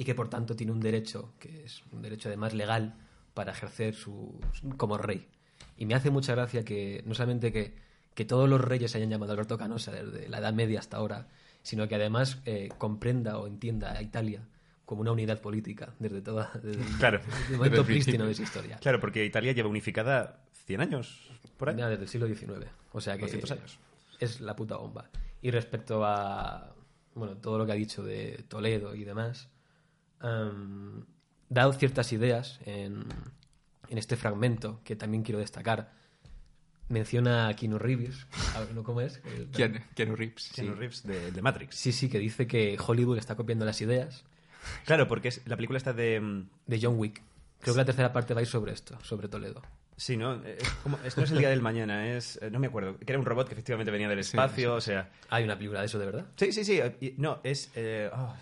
[0.00, 2.94] y que por tanto tiene un derecho, que es un derecho además legal,
[3.34, 4.40] para ejercer su,
[4.78, 5.28] como rey.
[5.76, 7.74] Y me hace mucha gracia que no solamente que,
[8.14, 11.28] que todos los reyes hayan llamado Alberto Canosa desde la Edad Media hasta ahora,
[11.62, 14.48] sino que además eh, comprenda o entienda a Italia
[14.86, 17.20] como una unidad política desde toda desde Claro.
[17.50, 18.78] el momento prístino de su historia.
[18.78, 21.76] Claro, porque Italia lleva unificada 100 años, por ahí.
[21.76, 22.70] Ya, desde el siglo XIX.
[22.92, 23.78] O sea que 200 años.
[24.18, 25.10] es la puta bomba.
[25.42, 26.74] Y respecto a
[27.14, 29.50] bueno, todo lo que ha dicho de Toledo y demás,
[30.22, 31.04] em,
[31.48, 33.04] dado ciertas ideas en,
[33.88, 35.92] en este fragmento que también quiero destacar.
[36.88, 38.82] Menciona a Keanu Reeves, a ver, ¿no?
[38.82, 39.20] ¿cómo es?
[39.24, 40.50] El- Keanu, Keanu Reeves.
[40.52, 41.76] Keanu Reeves de, de Matrix.
[41.76, 44.24] Sí, sí, que dice que Hollywood está copiando las ideas
[44.84, 46.20] Claro, porque es, la película está de...
[46.20, 47.22] mm, de John Wick.
[47.60, 49.62] Creo que la tercera parte va a ir sobre esto, sobre Toledo.
[49.96, 50.34] Sí, ¿no?
[50.44, 52.38] Es como- es- no es el día del mañana, es...
[52.42, 52.98] eh, No me acuerdo.
[52.98, 55.10] Que era un robot que efectivamente venía del espacio, o sea...
[55.28, 56.26] Hay una película de eso, de verdad.
[56.36, 56.78] Sí, sí, sí.
[56.80, 57.70] eh, No, es...
[57.76, 58.34] eh, ah,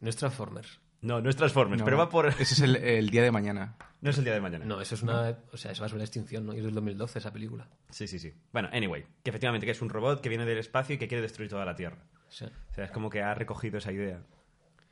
[0.00, 0.78] No es Transformers.
[1.04, 2.26] No, no es Transformers, No, pero va por...
[2.26, 3.76] Ese es el, el día de mañana.
[4.00, 4.64] No es el día de mañana.
[4.64, 5.38] No, eso es una.
[5.52, 6.54] O sea, eso va sobre la extinción, ¿no?
[6.54, 7.68] Y es del 2012 esa película.
[7.90, 8.32] Sí, sí, sí.
[8.52, 9.04] Bueno, anyway.
[9.22, 11.64] Que efectivamente que es un robot que viene del espacio y que quiere destruir toda
[11.64, 11.98] la Tierra.
[12.28, 14.22] Sí, O sea, es como que ha recogido esa idea.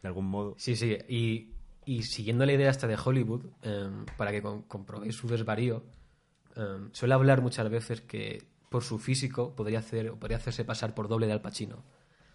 [0.02, 0.54] De algún modo.
[0.58, 0.76] sí.
[0.76, 0.96] sí.
[1.08, 5.84] Y, y siguiendo la idea hasta de Hollywood, em, para que com- comprobéis su desvarío,
[6.56, 10.94] em, suele hablar muchas veces que por su físico podría, hacer, o podría hacerse pasar
[10.94, 11.84] por doble de Al Pacino,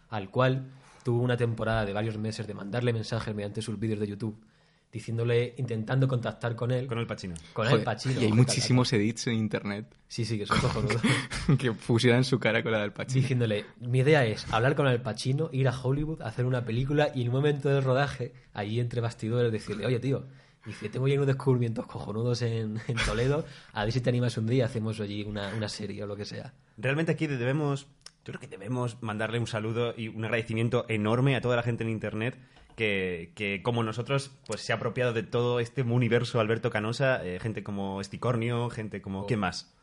[0.10, 0.70] al cual
[1.08, 4.44] tuvo una temporada de varios meses de mandarle mensajes mediante sus vídeos de YouTube,
[4.92, 6.86] diciéndole, intentando contactar con él.
[6.86, 7.34] Con el Pacino.
[7.54, 8.20] con Joder, Al Pacino.
[8.20, 11.02] y hay muchísimos edits en internet Sí, sí, que son cojonudos.
[11.60, 13.22] que pusieran su cara con la del Pacino.
[13.22, 17.22] diciéndole, mi idea es hablar con Al Pacino, ir a Hollywood, hacer una película y
[17.22, 20.26] en un momento de rodaje, allí entre bastidores, decirle, oye tío,
[20.66, 24.48] dice, tengo ya unos descubrimientos cojonudos en, en Toledo, a ver si te animas un
[24.48, 26.54] día, hacemos allí una, una serie o lo que sea.
[26.78, 27.88] Realmente aquí debemos,
[28.28, 31.84] yo creo que debemos mandarle un saludo y un agradecimiento enorme a toda la gente
[31.84, 32.38] en internet
[32.76, 37.40] que, que como nosotros, pues se ha apropiado de todo este universo Alberto Canosa, eh,
[37.40, 39.26] gente como Esticornio, gente como...
[39.26, 39.74] ¿Quién más?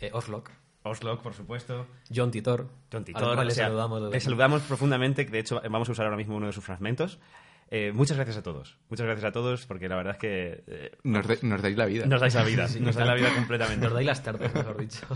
[0.00, 0.50] Eh, Oslock,
[0.82, 1.86] Oslock, por supuesto.
[2.14, 4.00] John Titor, John al Titor, cual o le sea, saludamos.
[4.02, 7.18] desde le saludamos profundamente, de hecho vamos a usar ahora mismo uno de sus fragmentos.
[7.72, 10.90] Eh, muchas gracias a todos, muchas gracias a todos, porque la verdad es que eh,
[11.04, 12.06] Nos, de- nos dais la vida.
[12.06, 13.84] nos dais la vida, Sí, nos dais la vida completamente.
[13.86, 15.06] Nos dais las tardes, mejor dicho.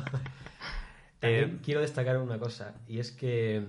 [1.20, 3.66] También Eh, quiero destacar una cosa, y es que,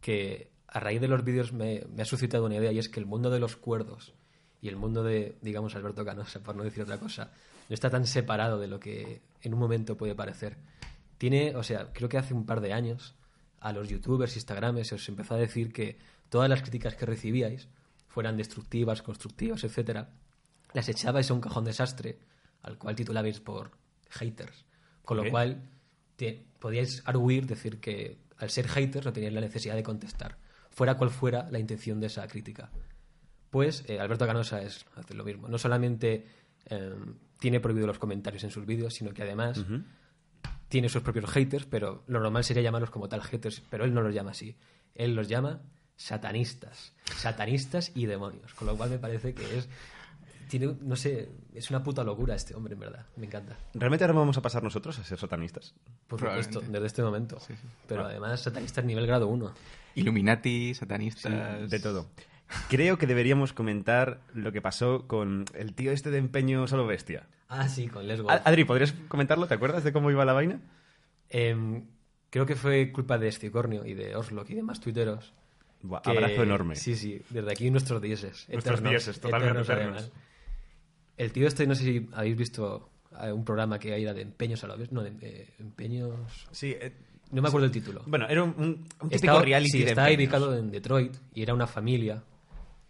[0.00, 3.00] que a raíz de los vídeos me, me ha suscitado una idea, y es que
[3.00, 4.14] el mundo de los cuerdos
[4.60, 7.30] y el mundo de, digamos, Alberto Canosa, por no decir otra cosa,
[7.68, 10.56] no está tan separado de lo que en un momento puede parecer.
[11.18, 13.14] Tiene, o sea, creo que hace un par de años
[13.60, 15.98] a los youtubers, instagrames, se os empezó a decir que
[16.28, 17.68] todas las críticas que recibíais,
[18.08, 20.10] fueran destructivas, constructivas, etcétera,
[20.72, 22.18] las echabais a un cajón desastre,
[22.62, 23.70] al cual titulabais por
[24.10, 24.64] haters.
[25.04, 25.62] Con lo cual,
[26.18, 30.36] te- podíais arguir, decir que al ser haters no teníais la necesidad de contestar.
[30.70, 32.70] fuera cual fuera la intención de esa crítica.
[33.50, 35.48] Pues eh, Alberto Canosa es hace lo mismo.
[35.48, 36.26] No solamente
[36.66, 36.94] eh,
[37.40, 39.64] tiene prohibido los comentarios en sus vídeos, sino que además
[40.68, 44.02] tiene sus propios haters, pero lo normal sería llamarlos como tal haters, pero él no
[44.02, 44.54] los llama así.
[44.94, 45.62] Él los llama
[45.96, 46.92] satanistas.
[47.16, 48.54] Satanistas y demonios.
[48.54, 49.68] Con lo cual me parece que es
[50.48, 53.06] tiene, no sé, es una puta locura este hombre, en verdad.
[53.16, 53.56] Me encanta.
[53.74, 55.74] ¿Realmente ahora vamos a pasar nosotros a ser satanistas?
[56.06, 57.38] Por supuesto, desde este momento.
[57.40, 57.66] Sí, sí.
[57.86, 58.08] Pero Ah.
[58.10, 59.52] además, satanistas nivel grado 1.
[59.94, 61.70] Illuminati, satanistas...
[61.70, 62.08] De todo.
[62.70, 67.26] Creo que deberíamos comentar lo que pasó con el tío este de empeño solo bestia.
[67.48, 68.40] Ah, sí, con Les A- Golf.
[68.44, 69.46] Adri, ¿podrías comentarlo?
[69.46, 70.60] ¿Te acuerdas de cómo iba la vaina?
[71.28, 71.84] Em,
[72.30, 75.32] creo que fue culpa de Esticornio y de Oslock y demás tuiteros.
[75.82, 76.74] Buah, que- Abrazo enorme.
[76.76, 78.46] Sí, sí, desde aquí nuestros dioses.
[78.48, 80.12] Nuestros eternos, dioses, totalmente eternos, eternos.
[81.18, 82.88] El tío este, no sé si habéis visto
[83.22, 84.90] eh, un programa que era de empeños a la vez.
[84.92, 86.46] No, de eh, empeños.
[86.52, 86.94] Sí, eh,
[87.32, 88.02] No me acuerdo el título.
[88.06, 90.32] bueno, era un, un- típico Estaba- reality sí, de estaba empeños.
[90.32, 92.22] ubicado en Detroit y era una familia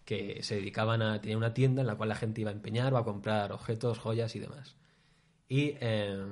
[0.04, 2.94] que se dedicaban a tener una tienda en la cual la gente iba a empeñar
[2.94, 4.76] o a comprar objetos, joyas y demás.
[5.48, 6.24] Y eh,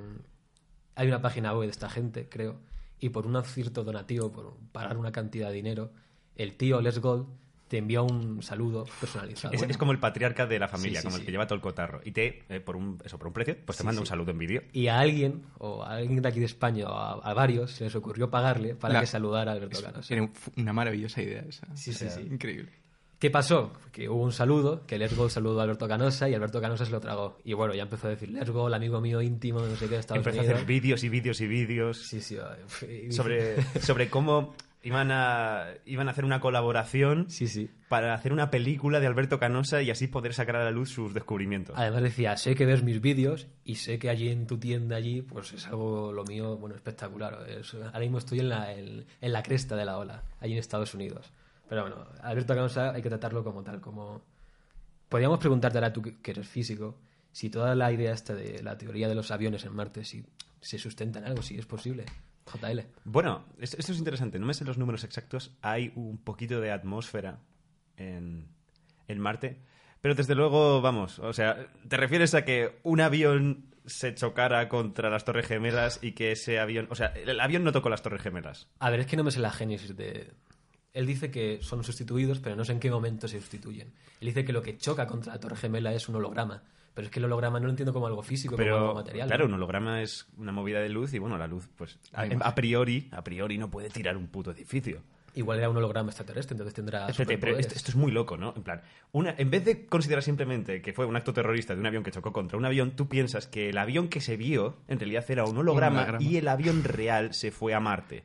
[0.95, 2.61] hay una página web de esta gente, creo,
[3.01, 5.93] y por un cierto donativo, por pagar una cantidad de dinero,
[6.37, 7.27] el tío Les Gold
[7.69, 9.53] te envía un saludo personalizado.
[9.55, 11.57] Es, es como el patriarca de la familia, Sí, sí, como el que lleva todo
[11.57, 12.01] el cotarro.
[12.05, 14.03] Y te, eh, por un, eso, por un precio, pues te Sí, manda sí.
[14.03, 14.63] un saludo en vídeo.
[14.73, 17.85] Y a alguien, o a alguien de aquí de España, o a, a varios, se
[17.85, 20.15] les ocurrió pagarle para La- que saludara a Alberto Canosa.
[20.15, 21.67] Era un- una maravillosa idea esa.
[21.75, 22.21] Sí, sí, sí.
[22.21, 22.71] Increíble.
[23.19, 23.73] ¿Qué pasó?
[23.93, 26.91] Que hubo un saludo, que Let's Go saludó a Alberto Canosa y Alberto Canosa se
[26.93, 27.39] lo tragó.
[27.45, 29.95] Y bueno, ya empezó a decir Let's Go, el amigo mío íntimo, no sé qué,
[29.95, 30.55] de Estados Empezó a Unidos.
[30.57, 32.37] hacer vídeos y vídeos y vídeos Sí, sí.
[33.09, 34.55] y- sobre, sobre cómo
[34.87, 37.71] iban a, iban a hacer una colaboración Sí, sí.
[37.89, 41.13] para hacer una película de Alberto Canosa y así poder sacar a la luz sus
[41.15, 41.75] descubrimientos.
[41.77, 45.23] Además decía, sé que ves mis vídeos y sé que allí en tu tienda allí,
[45.23, 47.47] pues es algo lo mío, bueno, espectacular.
[47.49, 50.59] Es- ahora mismo estoy en la, en, en la cresta de la ola, allí en
[50.59, 51.33] Estados Unidos.
[51.69, 54.23] Pero bueno, Alberto Canosa hay que tratarlo como tal, como...
[55.09, 56.97] Podríamos preguntarte ahora tú que que eres físico,
[57.33, 60.25] si toda la idea esta de la teoría de los aviones en Marte, si
[60.61, 62.05] se sustenta en algo, si es posible.
[62.47, 62.81] JL.
[63.05, 64.39] Bueno, esto, esto es interesante.
[64.39, 65.53] No me sé los números exactos.
[65.63, 67.41] Hay un poquito de atmósfera
[67.97, 68.49] en,
[69.09, 69.61] en Marte.
[70.01, 75.11] Pero desde luego, vamos, o sea, ¿te refieres a que un avión se chocara contra
[75.11, 76.87] las Torres Gemelas y que ese avión...
[76.91, 78.69] O sea, el avión no tocó las Torres Gemelas.
[78.79, 80.33] A ver, es que no me sé la génesis de...
[80.93, 83.93] Él dice que son sustituidos, pero no sé en qué momento se sustituyen.
[84.21, 86.63] Él dice que lo que choca contra la Torre Gemela es un holograma.
[86.97, 89.29] Pero es que el holograma no lo entiendo como algo físico, como Pero, algo material.
[89.29, 89.51] claro, ¿no?
[89.51, 93.23] un holograma es una movida de luz y, bueno, la luz, pues, a, priori, a
[93.23, 95.03] priori no puede tirar un puto edificio.
[95.35, 97.67] Igual era un holograma extraterrestre, entonces tendrá Espérate, pero superpoderes.
[97.67, 98.55] esto, esto es muy loco, ¿no?
[98.57, 98.81] En plan,
[99.13, 102.13] una, en vez de considerar simplemente que fue un acto terrorista de un avión que
[102.13, 105.45] chocó contra un avión, tú piensas que el avión que se vio en realidad era
[105.45, 106.25] un holograma, holograma.
[106.25, 108.25] y el avión real se fue a Marte.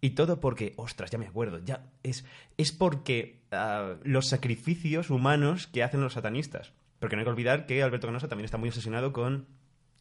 [0.00, 2.24] Y todo porque, ostras, ya me acuerdo, ya es,
[2.56, 6.72] es porque ah, los sacrificios humanos que hacen los satanistas.
[6.98, 9.46] Porque no hay que olvidar que Alberto Canosa también está muy obsesionado con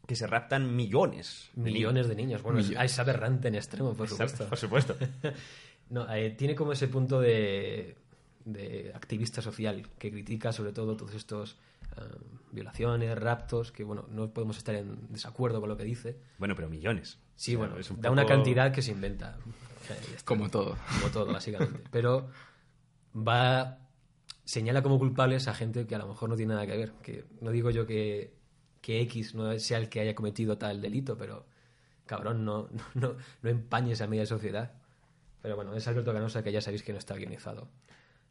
[0.07, 1.49] que se raptan millones.
[1.55, 2.41] de Millones de niños.
[2.43, 2.91] Bueno, es, Millones.
[2.91, 4.47] es aberrante en extremo, por supuesto.
[4.47, 4.95] Por supuesto.
[5.87, 7.95] No, eh, tiene como ese punto de,
[8.43, 11.59] de activista social que critica sobre todo todos estos
[11.97, 12.01] eh,
[12.51, 16.17] violaciones, raptos, que bueno, no podemos estar en desacuerdo con lo que dice.
[16.39, 17.19] bueno, pero millones.
[17.35, 19.37] Sí, O sea, bueno, es un da una cantidad que se inventa.
[19.45, 19.97] O sea.
[20.23, 20.75] Como todo.
[20.99, 21.83] Como todo, básicamente.
[21.91, 22.29] Pero
[23.15, 23.77] va.
[24.45, 26.93] Señala como culpables a gente que a lo mejor no tiene nada que ver.
[27.01, 28.33] Que no digo yo que,
[28.81, 31.45] que X no sea el que haya cometido tal delito, pero
[32.05, 34.73] cabrón, no, no, no, empañes a media sociedad.
[35.41, 37.67] Pero bueno, es Alberto Canosa que ya sabéis que no está guionizado.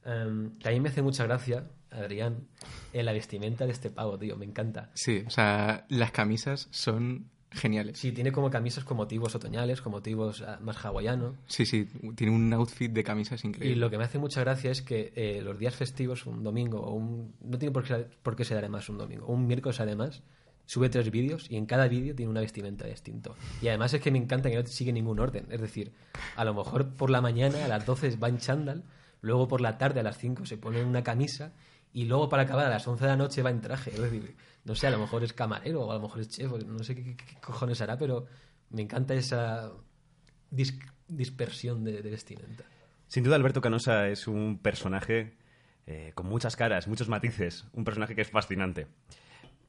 [0.04, 2.48] Em, también me hace mucha gracia, Adrián,
[2.92, 4.36] en la vestimenta de este pavo, tío.
[4.36, 4.90] Me encanta.
[4.94, 7.98] Sí, o sea, las camisas son geniales.
[7.98, 11.36] Sí, tiene como camisas con motivos otoñales, con motivos ah, más hawaianos.
[11.46, 13.76] Sí, sí, tiene un outfit de camisas Y increíble.
[13.76, 16.92] lo que me hace mucha gracia es que eh, los días festivos, un domingo o
[16.92, 17.34] un...
[17.40, 19.26] No tiene por qué, por qué ser además un domingo.
[19.26, 20.22] Un miércoles además
[20.66, 23.36] sube tres vídeos y en cada vídeo tiene una vestimenta distinto.
[23.60, 25.46] Y además es que me encanta que no sigue ningún orden.
[25.50, 25.92] Es decir,
[26.36, 28.84] a lo mejor por la mañana a las 12 va en chándal,
[29.20, 31.52] luego por la tarde a las 5 se pone una camisa
[31.92, 33.90] y luego para acabar a las 11 de la noche va en traje.
[33.90, 36.50] Es decir, no sé, a lo mejor es camarero o a lo mejor es chef,
[36.64, 38.26] no sé qué, cojones hará, pero
[38.70, 39.72] me encanta esa
[40.50, 42.64] dis- dispersión de, de vestimenta.
[43.06, 45.36] Sin duda, Alberto Canosa es un personaje
[45.86, 48.86] eh, con muchas caras, muchos matices, un personaje que es fascinante.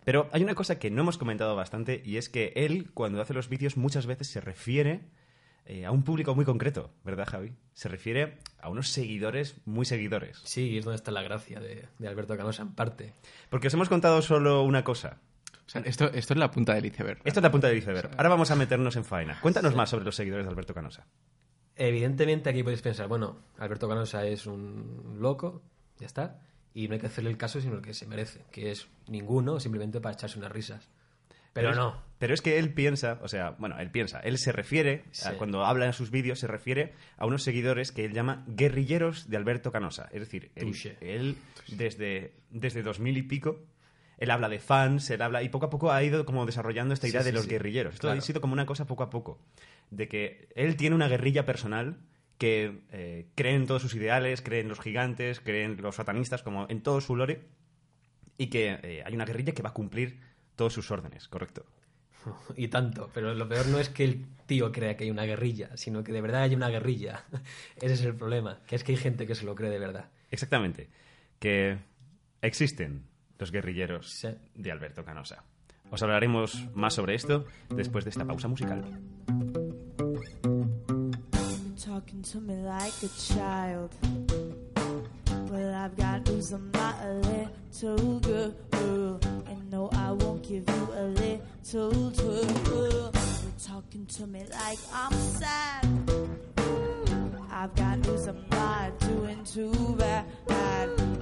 [0.05, 3.33] Pero hay una cosa que no hemos comentado bastante y es que él, cuando hace
[3.33, 5.01] los vídeos, muchas veces se refiere
[5.65, 7.53] eh, a un público muy concreto, ¿verdad, Javi?
[7.73, 10.41] Se refiere a unos seguidores muy seguidores.
[10.43, 13.13] Sí, es donde está la gracia de, de Alberto Canosa, en parte.
[13.49, 15.19] Porque os hemos contado solo una cosa.
[15.65, 17.19] O sea, esto, esto es la punta del iceberg.
[17.23, 18.11] Esto es la punta del iceberg.
[18.15, 19.39] Ahora vamos a meternos en faena.
[19.41, 21.07] Cuéntanos más sobre los seguidores de Alberto Canosa.
[21.75, 25.61] Evidentemente aquí podéis pensar, bueno, Alberto Canosa es un loco,
[25.99, 26.39] ya está,
[26.73, 29.59] y no hay que hacerle el caso sino el que se merece, que es ninguno,
[29.59, 30.87] simplemente para echarse unas risas.
[31.55, 32.03] Pero, no.
[32.19, 35.65] Pero es que él piensa, o sea, bueno, él piensa, él se refiere, a- cuando
[35.65, 39.71] habla en sus vídeos, se refiere a unos seguidores que él llama guerrilleros de Alberto
[39.71, 40.07] Canosa.
[40.11, 41.37] Es decir, él,
[41.67, 43.65] desde, desde 2000 y pico,
[44.17, 47.07] él habla de fans, él habla, y poco a poco ha ido como desarrollando esta
[47.07, 47.95] Sí, idea de sí, los guerrilleros.
[47.95, 48.19] Esto Claro.
[48.19, 49.41] ha sido como una cosa poco a poco,
[49.91, 51.99] de que él tiene una guerrilla personal
[52.37, 56.43] que eh, cree en todos sus ideales, cree en los gigantes, cree en los satanistas,
[56.43, 57.41] como en todo su lore,
[58.37, 60.19] y que eh, hay una guerrilla que va a cumplir
[60.55, 61.65] todos sus órdenes, correcto.
[62.55, 65.75] Y tanto, pero lo peor no es que el tío crea que hay una guerrilla,
[65.77, 67.23] sino que de verdad hay una guerrilla.
[67.77, 70.09] Ese es el problema, que es que hay gente que se lo cree de verdad.
[70.31, 70.89] Exactamente.
[71.39, 71.77] Que
[72.41, 73.03] existen
[73.37, 74.29] los guerrilleros Sí.
[74.55, 75.43] de Alberto Canosa.
[75.91, 78.83] Os hablaremos más sobre esto después de esta pausa musical.
[81.85, 83.91] talking to me like a child.
[85.45, 85.51] Mm.
[85.51, 89.19] Well, I've got news, not a little girl.
[89.47, 93.11] And no, I won't give you a little twirl.
[93.13, 95.87] You're talking to me like I'm sad.
[97.51, 100.25] I've got news, I'm not doing too bad.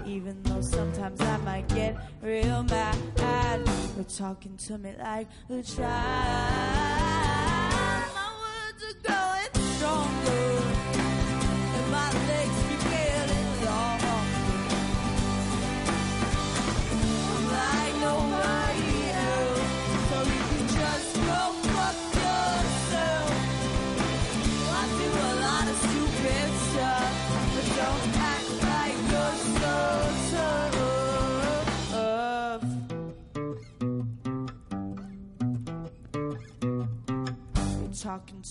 [0.06, 2.98] Even though sometimes I might get real mad.
[3.96, 7.43] You're talking to me like a child.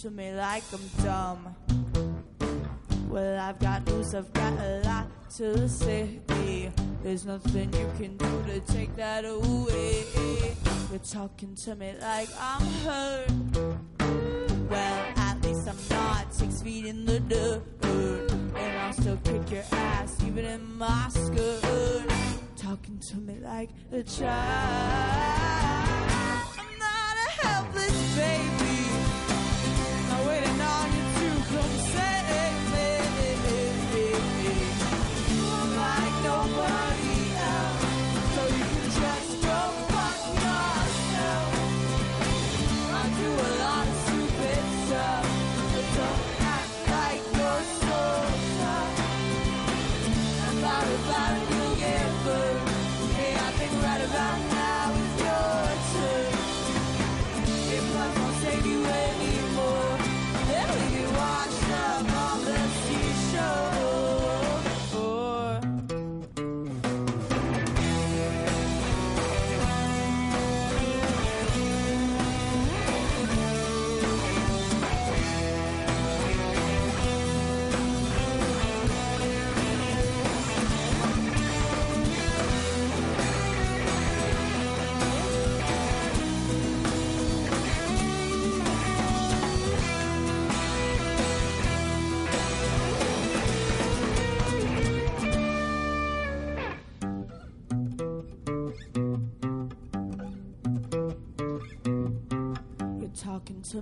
[0.01, 1.55] To me like I'm dumb.
[3.09, 6.21] Well, I've got news, I've got a lot to say.
[7.03, 10.05] There's nothing you can do to take that away.
[10.91, 13.31] You're talking to me like I'm hurt.
[14.71, 17.63] Well, at least I'm not six feet in the dirt.
[17.83, 22.11] And I'll still kick your ass, even in my skirt.
[22.57, 24.29] Talking to me like a child.
[26.59, 28.62] I'm not a helpless baby
[31.53, 32.12] from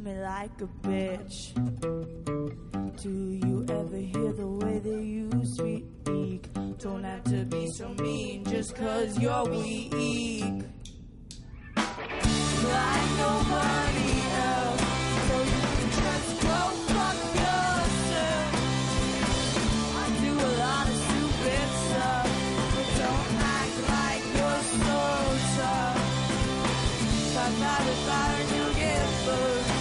[0.02, 1.52] me like a bitch.
[3.02, 6.52] Do you ever hear the way that you speak?
[6.78, 10.64] Don't have to be so mean just cause you're weak.
[11.76, 14.12] Like nobody
[14.48, 14.80] else.
[15.28, 18.48] So you can just go fuck yourself.
[19.96, 22.26] I do a lot of stupid stuff.
[22.74, 24.96] But don't act like you're so
[25.56, 26.10] tough.
[28.54, 29.79] You'll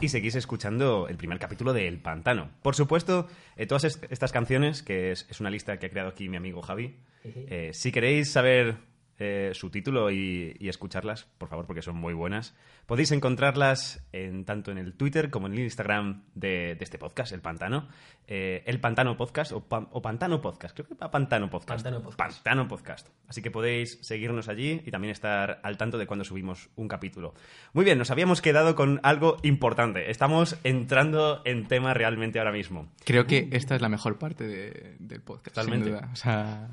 [0.00, 2.50] Y seguís escuchando el primer capítulo de El Pantano.
[2.62, 3.26] Por supuesto,
[3.56, 6.36] eh, todas est- estas canciones, que es, es una lista que ha creado aquí mi
[6.36, 8.76] amigo Javi, eh, si queréis saber
[9.18, 12.54] eh, su título y, y escucharlas, por favor, porque son muy buenas.
[12.86, 17.32] Podéis encontrarlas en, tanto en el Twitter como en el Instagram de, de este podcast,
[17.32, 17.88] El Pantano.
[18.30, 20.74] Eh, el Pantano Podcast o, Pan- o Pantano Podcast.
[20.76, 21.82] Creo que va Pantano Podcast.
[21.82, 22.18] Pantano Podcast.
[22.44, 23.08] Pantano Podcast.
[23.26, 27.34] Así que podéis seguirnos allí y también estar al tanto de cuando subimos un capítulo.
[27.72, 30.10] Muy bien, nos habíamos quedado con algo importante.
[30.10, 32.92] Estamos entrando en tema realmente ahora mismo.
[33.04, 35.54] Creo que esta es la mejor parte de- del podcast.
[35.54, 35.86] Totalmente.
[35.86, 36.08] Sin duda.
[36.12, 36.68] O sea,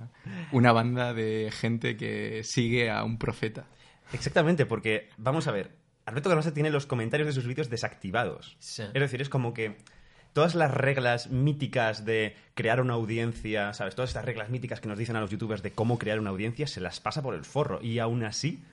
[0.52, 3.68] una banda de gente que sigue a un profeta.
[4.14, 5.72] Exactamente, porque vamos a ver,
[6.06, 8.58] Alberto Canosa tiene los comentarios de sus vídeos desactivados.
[8.60, 8.84] Sí.
[8.94, 9.78] Es decir, es como que
[10.34, 13.96] todas las reglas míticas de crear una audiencia, ¿sabes?
[13.96, 16.68] Todas estas reglas míticas que nos dicen a los youtubers de cómo crear una audiencia,
[16.68, 17.82] se las pasa por el forro.
[17.82, 18.64] Y aún así,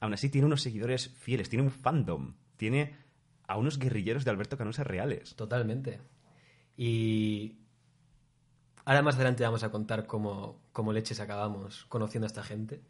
[0.00, 2.94] aún así tiene unos seguidores fieles, tiene un fandom, tiene
[3.46, 5.36] a unos guerrilleros de Alberto Canosa reales.
[5.36, 6.00] Totalmente.
[6.76, 7.58] Y
[8.84, 12.80] ahora más adelante vamos a contar cómo, cómo leches acabamos conociendo a esta gente.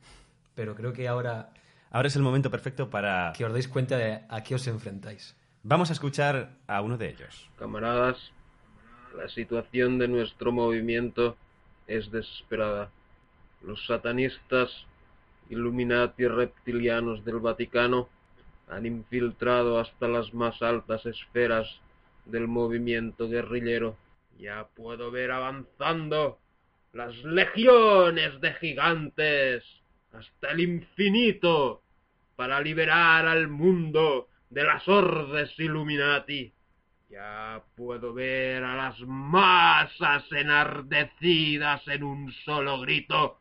[0.54, 1.52] Pero creo que ahora
[1.92, 3.32] Ahora es el momento perfecto para...
[3.36, 5.36] que os dais cuenta de a qué os enfrentáis.
[5.64, 7.50] Vamos a escuchar a uno de ellos.
[7.58, 8.32] Camaradas,
[9.16, 11.36] la situación de nuestro movimiento
[11.88, 12.90] es desesperada.
[13.62, 14.70] Los satanistas,
[15.50, 18.08] Illuminati reptilianos del Vaticano
[18.68, 21.66] han infiltrado hasta las más altas esferas
[22.24, 23.96] del movimiento guerrillero.
[24.38, 26.38] Ya puedo ver avanzando
[26.92, 29.64] las legiones de gigantes
[30.12, 31.82] hasta el infinito
[32.36, 36.52] para liberar al mundo de las hordes Illuminati.
[37.08, 43.40] Ya puedo ver a las masas enardecidas en un solo grito.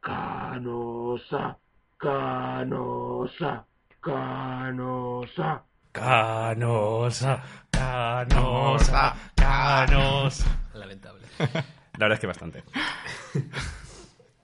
[0.00, 1.58] Canosa,
[1.98, 3.66] canosa,
[4.00, 5.64] canosa.
[5.92, 10.68] Canosa, canosa, canosa.
[10.74, 11.26] Lamentable.
[12.02, 12.64] La verdad es que bastante.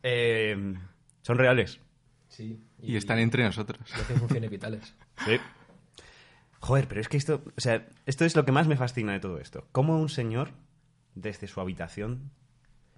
[0.05, 0.75] Eh,
[1.23, 1.81] son reales.
[2.29, 2.65] Sí.
[2.81, 3.81] Y están entre nosotros.
[3.91, 4.95] y hacen funciones vitales.
[5.25, 5.39] Sí.
[6.61, 9.19] Joder, pero es que esto, o sea, esto es lo que más me fascina de
[9.19, 9.67] todo esto.
[9.73, 10.53] Cómo un señor,
[11.17, 12.31] desde su habitación,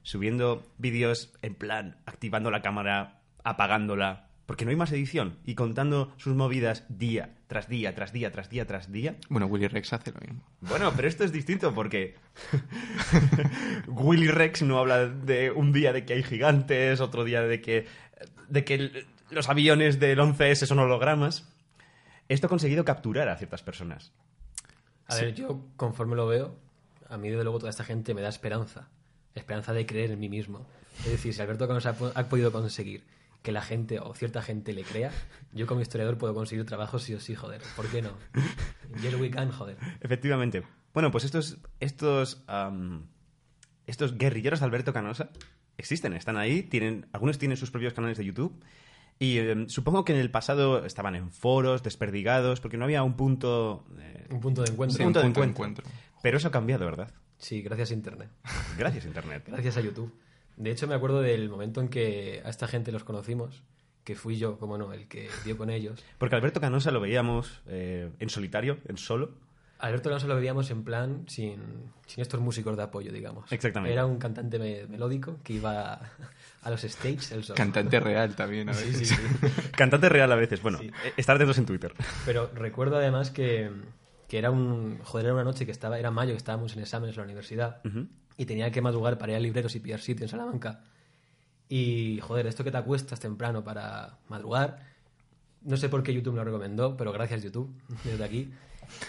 [0.02, 6.12] subiendo vídeos en plan, activando la cámara, apagándola, porque no hay más edición, y contando
[6.16, 9.14] sus movidas día tras día, tras día, tras día, tras día.
[9.28, 10.42] Bueno, Willy Rex hace lo mismo.
[10.60, 12.16] Bueno, pero esto es distinto porque
[13.86, 17.86] Willy Rex no habla de un día de que hay gigantes, otro día de que,
[18.48, 21.48] de que los aviones del 11S son hologramas.
[22.28, 24.10] Esto ha conseguido capturar a ciertas personas.
[25.06, 26.56] A ver, yo conforme lo veo,
[27.08, 28.88] a mí desde luego toda esta gente me da esperanza.
[29.36, 30.66] Esperanza de creer en mí mismo.
[31.04, 33.04] Es decir, si Alberto Canosa ha, ha podido conseguir
[33.42, 35.10] que la gente o cierta gente le crea,
[35.52, 37.62] yo como historiador puedo conseguir trabajo sí o sí, joder.
[37.76, 38.10] ¿Por qué no?
[39.02, 39.76] Yes we can, joder.
[40.00, 40.62] Efectivamente.
[40.92, 43.06] Bueno, pues estos, estos, am,
[43.86, 45.30] estos guerrilleros de Alberto Canosa
[45.78, 48.62] existen, están ahí, tienen, algunos tienen sus propios canales de YouTube.
[49.18, 53.14] Y em, supongo que en el pasado estaban en foros, desperdigados, porque no había un
[53.16, 53.86] punto...
[53.98, 54.96] eh, Un punto de encuentro.
[54.96, 55.84] Sí, punto un de punto de encuentro.
[55.84, 56.18] encuentro.
[56.22, 57.12] Pero eso ha cambiado, ¿verdad?
[57.38, 58.30] Sí, gracias a Internet.
[58.76, 59.44] Gracias, Internet.
[59.46, 60.12] Gracias a YouTube.
[60.60, 63.62] De hecho, me acuerdo del momento en que a esta gente los conocimos,
[64.04, 66.04] que fui yo, como no, el que dio con ellos.
[66.18, 69.30] Porque Alberto Canosa lo veíamos eh, en solitario, en solo.
[69.78, 71.56] Alberto Alonso lo veíamos en plan sin,
[72.06, 73.50] sin estos músicos de apoyo, digamos.
[73.50, 73.94] Exactamente.
[73.94, 76.10] Era un cantante me- melódico que iba a,
[76.60, 77.56] a los stages él solo.
[77.56, 79.08] Cantante real también, a Sí, veces.
[79.08, 79.70] sí, sí.
[79.76, 80.60] Cantante real a veces.
[80.60, 80.88] Bueno, Sí.
[81.06, 81.94] eh, estar atentos en Twitter.
[82.26, 83.70] Pero recuerdo además que,
[84.28, 84.98] que era un.
[85.02, 85.98] Joder, era una noche que estaba.
[85.98, 87.80] Era mayo, que estábamos en exámenes en la universidad.
[87.86, 88.06] Ujú.
[88.40, 90.80] Y tenía que madrugar para ir a libreros y pillar sitio en Salamanca.
[91.68, 94.78] Y joder, esto que te acuestas temprano para madrugar.
[95.60, 97.70] No sé por qué YouTube me lo recomendó, pero gracias YouTube,
[98.02, 98.50] desde aquí.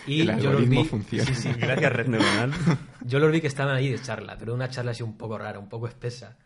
[0.05, 0.83] Y El yo los vi.
[0.83, 1.23] funciona.
[1.23, 1.49] Sí, sí.
[1.57, 2.51] Gracias, Red Neuronal.
[3.05, 5.59] Yo los vi que estaban ahí de charla, pero una charla así un poco rara,
[5.59, 6.37] un poco espesa.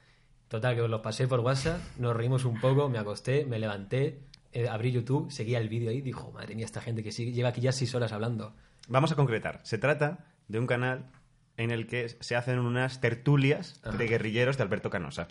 [0.48, 4.20] Total, que os los pasé por WhatsApp, nos reímos un poco, me acosté, me levanté,
[4.54, 7.50] eh, abrí YouTube, seguía el vídeo ahí, dijo, madre mía, esta gente que sigue, lleva
[7.50, 8.54] aquí ya seis horas hablando.
[8.88, 9.60] Vamos a concretar.
[9.64, 11.10] Se trata de un canal
[11.58, 13.98] en el que se hacen unas tertulias Ajá.
[13.98, 15.28] de guerrilleros de Alberto Canosa.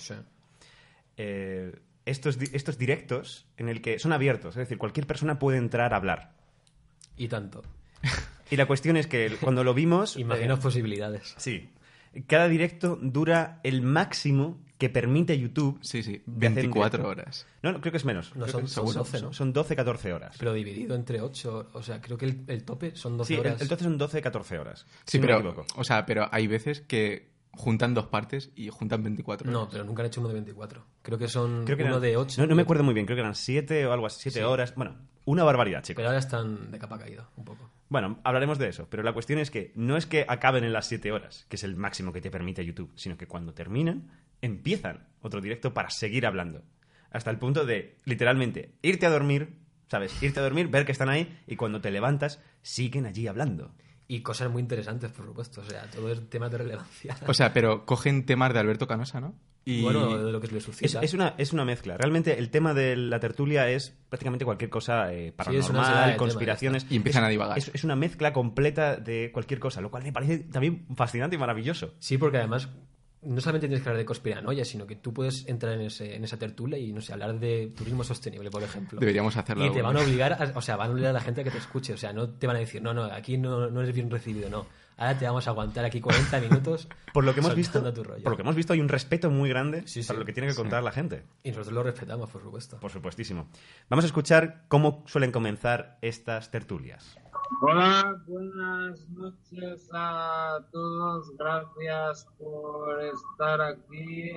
[1.17, 1.73] Eh,
[2.07, 5.97] estos, estos directos en el que son abiertos, es decir, cualquier persona puede entrar a
[5.97, 6.33] hablar.
[7.17, 7.63] Y tanto.
[8.51, 10.17] Y la cuestión es que cuando lo vimos...
[10.19, 11.35] Imaginaos eh, posibilidades.
[11.39, 11.71] sí.
[12.29, 15.79] Cada directo dura el máximo que permite YouTube.
[15.83, 17.09] Sí, sí, de hacer un 24 directo.
[17.23, 17.47] horas.
[17.63, 18.35] No, no, creo que es menos.
[18.37, 19.33] No, son- que son 12, ¿no?
[19.33, 20.37] Son 12, 14 horas.
[20.39, 23.41] Pero dividido entre ocho, o sea, creo que el, el tope son 12 sí, el-
[23.41, 23.63] horas.
[23.63, 24.87] entonces son 12, 14 horas.
[25.07, 25.67] Sí, si no pero, me equivoco.
[25.77, 29.69] o sea, pero hay veces que juntan dos partes y juntan 24 No, horas.
[29.73, 30.85] pero nunca han hecho uno de 24.
[31.03, 32.41] Creo que son Creo que uno eran- de 8.
[32.43, 34.45] No, no me acuerdo muy bien, creo que eran 7 o algo así, 7 Sí.
[34.45, 34.75] horas.
[34.75, 35.97] Bueno, una barbaridad, chicos.
[35.97, 37.71] Pero ahora están de capa caída, un poco.
[37.95, 40.89] Bueno, hablaremos de eso, pero la cuestión es que no es que acaben en las
[40.89, 44.11] 7 horas, que es el máximo que te permite YouTube, sino que cuando terminan,
[44.43, 46.65] empiezan otro directo para seguir hablando.
[47.13, 50.21] hasta el punto de, literalmente, irte a dormir, ¿sabes?
[50.25, 53.73] Irte a dormir, ver que están ahí y cuando te levantas, siguen allí hablando.
[54.09, 55.61] Y cosas muy interesantes, por supuesto.
[55.61, 57.17] O sea, todo es tema de relevancia.
[57.29, 59.37] O sea, pero cogen temas de Alberto Canosa, ¿no?
[59.67, 59.83] Y...
[59.83, 61.01] Bueno, de lo que le Es, suscita.
[61.01, 61.97] es una, es una mezcla.
[61.97, 66.87] Realmente el tema de la tertulia es prácticamente cualquier cosa eh, Sí, paranormal, de conspiraciones.
[66.91, 67.59] Y empiezan Es- a divagar.
[67.59, 71.39] Es, es una mezcla completa de cualquier cosa, lo cual me parece también fascinante y
[71.39, 71.95] maravilloso.
[71.99, 72.69] Sí, porque además
[73.23, 76.25] no solamente tienes que hablar de conspiranoia, sino que tú puedes entrar en, ese, en
[76.25, 79.01] esa tertulia y, no sé, hablar de turismo sostenible, por ejemplo.
[79.01, 79.65] Deberíamos hacerlo.
[79.65, 81.45] Y te van a obligar, a- o sea, van a obligar a la gente a
[81.45, 81.95] que te escuche.
[81.95, 84.51] O sea, no te van a decir, no, no, aquí no, no eres bien recibido,
[84.51, 84.67] no.
[84.97, 86.89] Ahora te vamos a aguantar aquí 40 minutos.
[87.13, 88.23] Por lo que hemos visto, soltando tu rollo.
[88.25, 90.07] por lo que hemos visto hay un respeto muy grande Sí, sí.
[90.09, 91.25] para lo que tiene que contar la gente.
[91.45, 92.79] Y nosotros lo respetamos, por supuesto.
[92.81, 93.47] Por supuestísimo.
[93.89, 97.17] Vamos a escuchar cómo suelen comenzar estas tertulias.
[97.61, 101.31] Hola, buenas noches a todos.
[101.37, 104.31] Gracias por estar aquí.
[104.31, 104.37] Eh,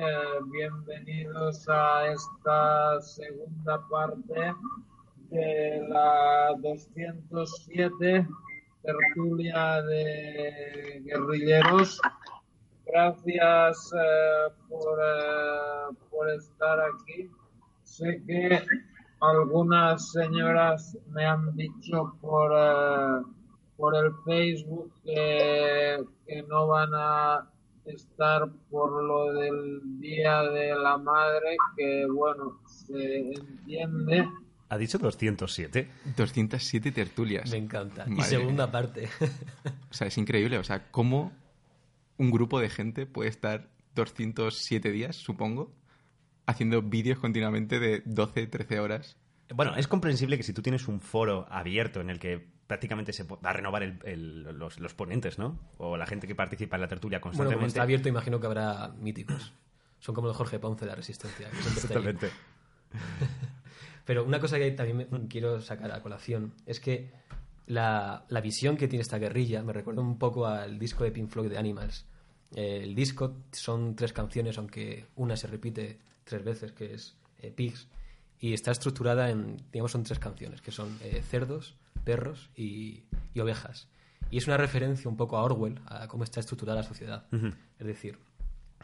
[0.51, 4.53] bienvenidos a esta segunda parte
[5.31, 8.27] de la 207
[8.87, 11.99] tertulia de guerrilleros.
[12.85, 17.29] Gracias eh, por, eh, por estar aquí.
[17.83, 18.61] Sé que
[19.19, 23.23] algunas señoras me han dicho por, eh,
[23.75, 27.49] por el Facebook que, que no van a
[27.85, 34.29] estar por lo del Día de la Madre, que bueno, se entiende.
[34.69, 35.89] ¿Ha dicho 207?
[36.17, 37.49] 207 tertulias.
[37.51, 38.03] Me encanta.
[38.07, 38.71] y Madre segunda mía.
[38.71, 39.09] parte.
[39.89, 40.57] O sea, es increíble.
[40.57, 41.31] O sea, cómo
[42.17, 45.71] un grupo de gente puede estar 207 días, supongo,
[46.45, 49.17] haciendo vídeos continuamente de 12, 13 horas.
[49.53, 53.23] Bueno, es comprensible que si tú tienes un foro abierto en el que prácticamente se
[53.23, 55.57] va a renovar el- el- los, los ponentes, ¿no?
[55.77, 57.67] O la gente que participa en la tertulia bueno, como constantemente.
[57.69, 59.53] está abierto, imagino que habrá míticos.
[59.99, 61.49] Son como el Jorge Ponce de la Resistencia.
[61.49, 61.81] que.
[61.87, 62.29] Totalmente.
[64.07, 67.11] Pero una cosa que también me- quiero sacar a colación es que
[67.67, 71.29] la, la visión que tiene esta guerrilla me recuerda un poco al disco de Pink
[71.29, 72.05] Floyd de Animals.
[72.55, 77.51] Eh, el disco son tres canciones, aunque una se repite tres veces, que es eh,
[77.51, 77.87] Pigs,
[78.39, 83.03] y está estructurada en, digamos, son tres canciones, que son eh, cerdos, perros y,
[83.33, 83.89] y ovejas.
[84.31, 87.25] Y es una referencia un poco a Orwell, a cómo está estructurada la sociedad.
[87.79, 88.17] Es decir,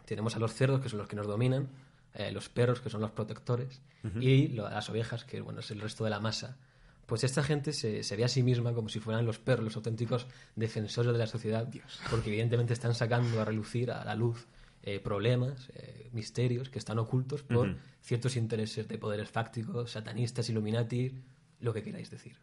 [0.05, 1.69] tenemos a los cerdos, que son los que nos dominan,
[2.15, 3.81] eh, los perros, que son los protectores,
[4.21, 6.57] y lo- las ovejas, que bueno, es el resto de la masa.
[7.05, 9.75] Pues esta gente se, se ve a sí misma como si fueran los perros, los
[9.75, 11.67] auténticos defensores de la sociedad,
[12.09, 14.47] porque evidentemente están sacando a relucir a la luz
[14.83, 17.67] eh, problemas, eh, misterios que están ocultos por
[18.01, 21.13] ciertos intereses de poderes fácticos, satanistas, illuminati,
[21.61, 22.35] lo que queráis decir.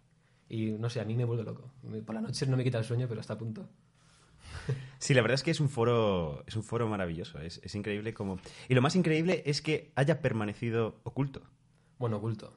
[0.48, 1.70] Y no sé, a mí me vuelve loco.
[2.04, 3.68] Por la noche no me quita el sueño, pero está a punto.
[4.98, 7.38] Sí, la verdad es que es un foro, es un foro maravilloso.
[7.40, 8.38] Es, es increíble como.
[8.68, 11.40] Y lo más increíble es que haya permanecido oculto.
[11.98, 12.54] Bueno, oculto.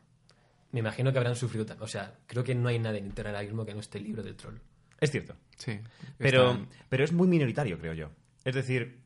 [0.73, 1.83] Me imagino que habrán sufrido también.
[1.85, 4.23] O sea, creo que no hay nada en Internet ahora mismo que no esté libre
[4.23, 4.55] del troll.
[4.99, 5.35] Es cierto.
[5.57, 5.79] Sí.
[6.17, 8.09] Pero, Están- pero es muy minoritario, creo yo.
[8.43, 8.99] Es decir,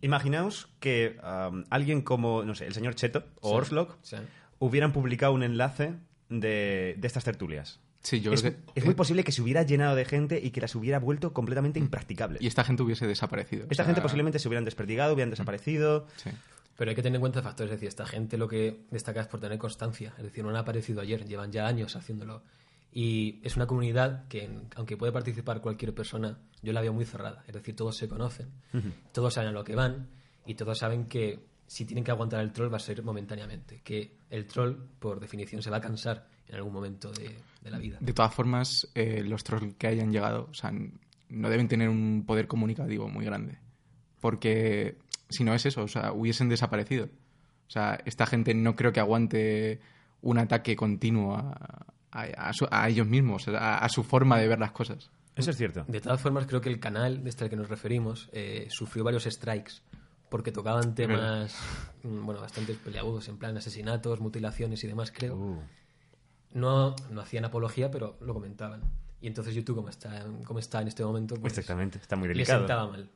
[0.00, 4.16] imaginaos que um, alguien como, no sé, el señor Cheto o Sí, Orslock sí.
[4.58, 5.94] hubieran publicado un enlace
[6.28, 7.80] de, de estas tertulias.
[8.02, 8.60] Sí, yo es, creo que...
[8.74, 11.78] es muy posible que se hubiera llenado de gente y que las hubiera vuelto completamente
[11.78, 12.40] impracticables.
[12.40, 13.62] Y esta gente hubiese desaparecido.
[13.64, 16.06] Esta O sea, gente posiblemente se hubieran desperdigado, hubieran desaparecido.
[16.16, 16.30] Sí.
[16.76, 17.70] Pero hay que tener en cuenta factores.
[17.72, 20.14] Es decir, esta gente lo que destaca es por tener constancia.
[20.16, 22.42] Es decir, no han aparecido ayer, llevan ya años haciéndolo.
[22.92, 27.44] Y es una comunidad que, aunque puede participar cualquier persona, yo la veo muy cerrada.
[27.46, 28.48] Es decir, todos se conocen,
[29.12, 30.08] todos saben a lo que van
[30.46, 33.80] y todos saben que si tienen que aguantar el troll va a ser momentáneamente.
[33.84, 37.30] Que el troll, por definición, se va a cansar en algún momento de,
[37.62, 37.96] de la vida.
[38.00, 40.72] De todas formas, eh, los trolls que hayan llegado, o sea,
[41.28, 43.56] no deben tener un poder comunicativo muy grande.
[44.20, 44.96] Porque
[45.28, 47.06] si no es eso, o sea, hubiesen desaparecido.
[47.06, 49.80] O sea, esta gente no creo que aguante
[50.22, 54.48] un ataque continuo a, a- a su- a ellos mismos, a, a su forma de
[54.48, 55.10] ver las cosas.
[55.36, 55.84] Eso es cierto.
[55.86, 59.24] De todas formas, creo que el canal este al que nos referimos eh, sufrió varios
[59.24, 59.74] strikes
[60.28, 61.56] porque tocaban temas
[62.02, 65.36] mm, bueno, bastante peleagudos, en plan asesinatos, mutilaciones y demás, creo.
[65.36, 65.62] Uh.
[66.52, 68.82] No, no hacían apología, pero lo comentaban.
[69.20, 72.34] Y entonces YouTube, como está, como está en este momento, pues, Exactamente, está muy le
[72.34, 72.60] delicado.
[72.60, 73.08] sentaba mal.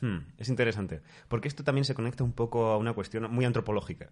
[0.00, 1.00] Hmm, es interesante.
[1.28, 4.10] Porque esto también se conecta un poco a una cuestión muy antropológica.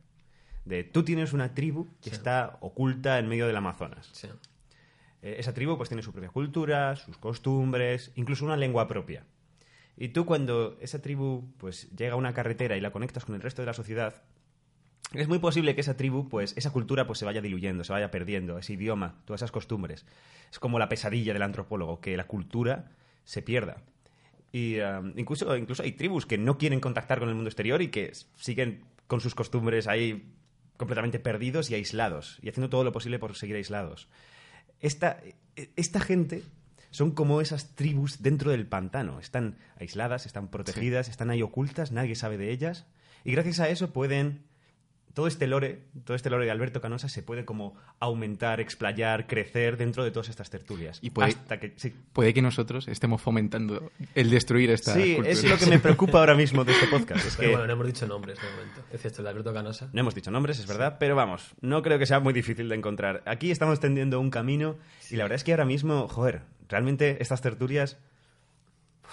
[0.65, 2.17] De tú tienes una tribu que Sí.
[2.17, 4.09] está oculta en medio del Amazonas.
[4.13, 4.29] Sí.
[5.23, 9.25] Eh, esa tribu pues tiene su propia cultura, sus costumbres, incluso una lengua propia.
[9.97, 13.43] Y tú cuando esa tribu pues llega a una carretera y la conectas con el
[13.43, 14.23] resto de la sociedad,
[15.13, 18.11] es muy posible que esa tribu, pues esa cultura pues se vaya diluyendo, se vaya
[18.11, 20.07] perdiendo, ese idioma, todas esas costumbres.
[20.51, 22.93] Es como la pesadilla del antropólogo, que la cultura
[23.25, 23.83] se pierda.
[24.53, 27.89] Y um, incluso, incluso hay tribus que no quieren contactar con el mundo exterior y
[27.89, 30.33] que siguen con sus costumbres ahí
[30.77, 34.09] completamente perdidos y aislados, y haciendo todo lo posible por seguir aislados.
[34.81, 35.21] Esta,
[35.77, 36.43] esta gente
[36.91, 39.21] son como esas tribus dentro del pantano.
[39.21, 42.87] Están aisladas, están protegidas, están ahí ocultas, nadie sabe de ellas.
[43.25, 44.45] Y gracias a eso pueden
[45.15, 49.77] todo este lore, todo este lore de Alberto Canosa se puede como aumentar, explayar, crecer
[49.77, 50.99] dentro de todas estas tertulias.
[51.03, 51.93] Y puede, Hasta que, sí.
[52.13, 55.31] puede que nosotros estemos fomentando el destruir esta Sí, cultura.
[55.31, 57.27] es lo que me preocupa ahora mismo de este podcast.
[57.27, 58.83] Es que bueno, no hemos dicho nombres de momento.
[58.93, 59.89] Excepto el de Alberto Canosa.
[59.93, 62.77] no hemos dicho nombres, es verdad, pero vamos, no creo que sea muy difícil de
[62.77, 63.23] encontrar.
[63.27, 64.77] Aquí estamos tendiendo un camino
[65.11, 67.99] y la verdad es que ahora mismo, joder, realmente estas tertulias...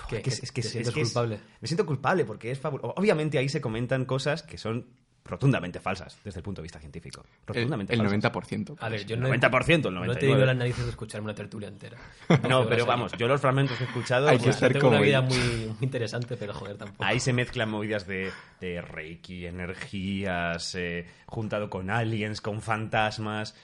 [0.09, 0.21] ¿Qué?
[0.21, 1.39] que es- es que ¿Te es- es es- culpable?
[1.59, 2.93] me siento culpable porque es fabuloso.
[2.97, 4.85] Obviamente ahí se comentan cosas que son
[5.27, 7.23] rotundamente falsas desde el punto de vista científico.
[7.41, 8.33] El, Rotundamente el falsas.
[8.33, 8.75] 90%.
[8.79, 10.19] A ver, yo El no, 90%, el no te 99%.
[10.19, 11.97] digo las narices de escucharme una tertulia entera.
[12.49, 14.27] No, pero vamos, yo los fragmentos que he escuchado...
[14.29, 15.37] Hay que pues, estar Tengo una como vida ellos.
[15.37, 17.03] muy, muy interesante, pero joder, tampoco.
[17.03, 23.55] Ahí se mezclan movidas de, de Reiki, energías, eh, juntado con aliens, con fantasmas.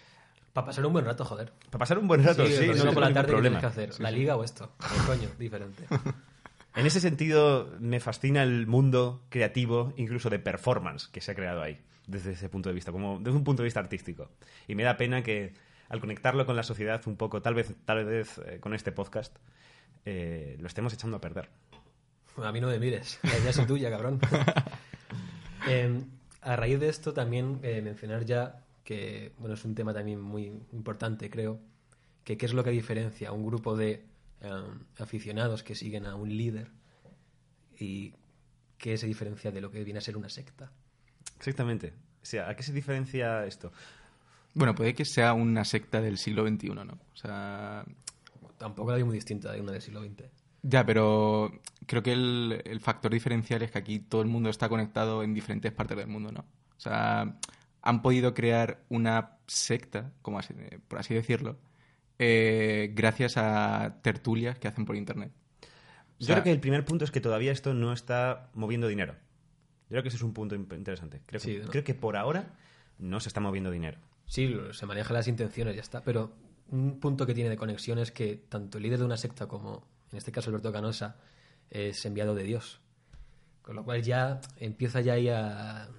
[0.54, 1.52] Para pasar un buen rato, joder.
[1.70, 3.66] Para pasar un buen rato, sí, el no tengo por la tarde, ¿qué tienes que
[3.66, 4.00] hacer?
[4.00, 4.72] ¿La liga o esto?
[4.78, 5.86] Pues, coño, diferente.
[6.76, 11.62] En ese sentido, me fascina el mundo creativo, incluso de performance, que se ha creado
[11.62, 14.30] ahí, desde ese punto de vista, como desde un punto de vista artístico.
[14.68, 15.54] Y me da pena que
[15.90, 19.38] al conectarlo con la sociedad un poco, tal vez, tal vez eh, con este podcast,
[20.06, 21.50] eh, lo estemos echando a perder.
[22.38, 24.20] A mí no me mires, la idea es tuya, cabrón.
[25.66, 26.04] Eh,
[26.42, 30.52] a raíz de esto también eh, mencionar ya que, bueno, es un tema también muy
[30.74, 31.58] importante, creo,
[32.26, 34.04] que qué es lo que diferencia un grupo de
[34.44, 34.50] eh,
[35.00, 36.70] aficionados que siguen a un líder
[37.80, 38.14] y
[38.78, 40.72] qué se diferencia de lo que viene a ser una secta.
[41.38, 41.94] Exactamente.
[42.22, 43.72] O sea, ¿a qué se diferencia esto?
[44.54, 46.84] Bueno, puede que sea una secta del siglo XXI, ¿no?
[46.94, 47.84] O sea,
[48.58, 50.24] Tampoco la vi muy distinta de una del siglo XX.
[50.62, 51.52] ya, pero
[51.88, 55.34] creo que el, el factor diferencial es que aquí todo el mundo está conectado en
[55.34, 56.42] diferentes partes del mundo, ¿no?
[56.78, 57.36] O sea,
[57.82, 60.54] han podido crear una secta, como así,
[60.88, 61.58] por así decirlo,
[62.26, 65.32] eh, gracias a tertulias que hacen por internet.
[65.62, 65.66] O
[66.20, 69.14] Yo creo que el primer punto es que todavía esto no está moviendo dinero.
[69.14, 71.22] Yo creo que ese es un punto interesante.
[71.26, 71.70] Creo que, Sí, ¿no?
[71.70, 72.54] creo que por ahora
[72.98, 74.00] no se está moviendo dinero.
[74.26, 76.02] Sí, se manejan las intenciones, ya está.
[76.04, 76.34] Pero
[76.70, 79.86] un punto que tiene de conexión es que tanto el líder de una secta como,
[80.12, 81.18] en este caso, Alberto Canosa,
[81.70, 82.80] es enviado de Dios.
[83.62, 85.90] Con lo cual ya empieza ya ahí a...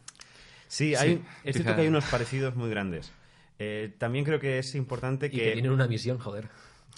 [0.69, 3.13] Sí, hay, es quizá- cierto que hay unos parecidos muy grandes.
[3.59, 5.37] Eh, también creo que es importante Y que...
[5.45, 6.49] que tienen una misión, joder.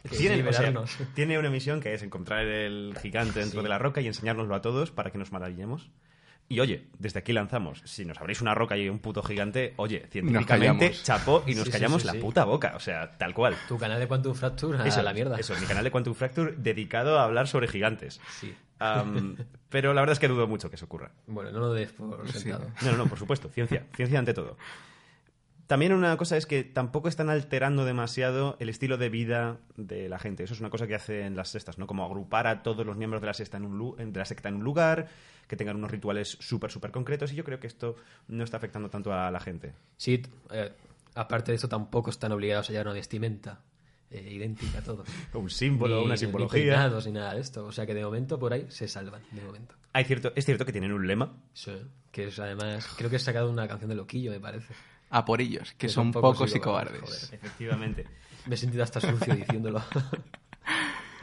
[0.03, 0.73] Que Tienen- o sea,
[1.15, 3.65] tiene una misión que es encontrar el gigante dentro Sí.
[3.65, 5.91] de la roca y enseñárnoslo a todos para que nos maravillemos.
[6.49, 10.07] Y oye, desde aquí lanzamos, si nos abrís una roca y un puto gigante, oye,
[10.13, 10.47] científicamente
[10.87, 11.03] callamos.
[11.03, 12.19] chapó y nos Sí, callamos sí, la sí.
[12.21, 13.57] puta boca, o sea, tal cual.
[13.67, 15.37] Tu canal de Quantum Fracture a Eso, la mierda.
[15.41, 18.21] Eso, mi canal de Quantum Fracture dedicado a hablar sobre gigantes.
[18.39, 18.55] Sí.
[18.79, 19.35] Am,
[19.71, 21.11] pero la verdad es que dudo mucho que eso ocurra.
[21.27, 22.71] Bueno, no lo des por sentado.
[22.83, 24.57] No, no, no, por supuesto, ciencia, ciencia ante todo.
[25.67, 30.19] También una cosa es que tampoco están alterando demasiado el estilo de vida de la
[30.19, 30.45] gente.
[30.45, 31.87] Eso es una cosa que hacen las sextas, ¿no?
[31.89, 34.57] Como agrupar a todos los miembros de la, sexta en un de la secta en
[34.57, 35.09] un lugar,
[35.49, 37.33] que tengan unos rituales súper, súper concretos.
[37.33, 37.97] Y yo creo que esto
[38.29, 39.75] no está afectando tanto a la gente.
[39.97, 40.73] Sí, eh,
[41.15, 43.61] aparte de eso, tampoco están obligados a llevar una vestimenta
[44.13, 45.09] eh, idéntica a todos.
[45.35, 46.63] Un símbolo, Ni- una Ni simbología.
[46.63, 47.67] peinados, ni nada de esto.
[47.67, 49.75] O sea que de momento por ahí se salvan, de momento.
[49.93, 51.33] Hay cierto, es cierto que tienen un lema.
[51.55, 51.73] Sí,
[52.13, 54.73] que es además, creo que he sacado una canción de Loquillo, me parece.
[55.11, 57.21] A por ellos, que Que son son pocos pocos y cobardes, cobardes.
[57.27, 57.35] joder.
[57.35, 58.07] Efectivamente.
[58.47, 59.83] Me he sentido hasta sucio diciéndolo.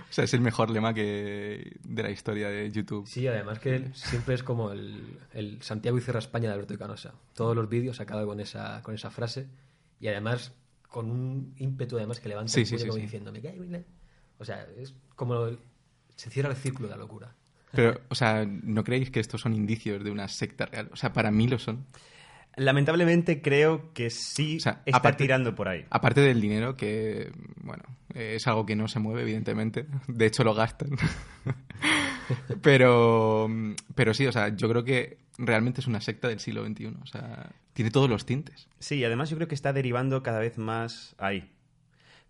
[0.09, 3.07] O sea, es el mejor lema que de la historia de YouTube.
[3.07, 6.77] Sí, además que siempre es como el, el Santiago y Cierra España de Alberto y
[6.77, 7.15] Canosa.
[7.33, 9.47] Todos los vídeos acaban con esa, con esa frase
[9.99, 10.53] y además
[10.87, 13.01] con un ímpetu además que levanta Sí, el sí, sí, como sí.
[13.01, 13.81] diciendo, "Me la-".
[14.37, 15.57] O sea, es como el-
[16.15, 17.33] se cierra el círculo de la locura.
[17.71, 20.89] Pero, o sea, ¿no creéis que estos son indicios de una secta real?
[20.93, 21.87] O sea, para mí lo son.
[22.55, 25.85] Lamentablemente creo que sí O sea, está aparte- tirando por ahí.
[25.89, 27.31] Aparte del dinero, que,
[27.61, 27.83] bueno,
[28.13, 29.85] es algo que no se mueve, evidentemente.
[30.07, 30.91] De hecho, lo gastan.
[32.61, 33.47] pero,
[33.95, 36.85] pero sí, o sea, yo creo que realmente es una secta del siglo XXI.
[37.01, 38.67] O sea, tiene todos los tintes.
[38.79, 41.49] Sí, y además yo creo que está derivando cada vez más ahí.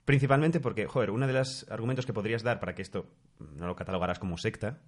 [0.06, 3.10] Principalmente porque, joder, uno de los argumentos que podrías dar para que esto
[3.56, 4.80] no lo catalogaras como secta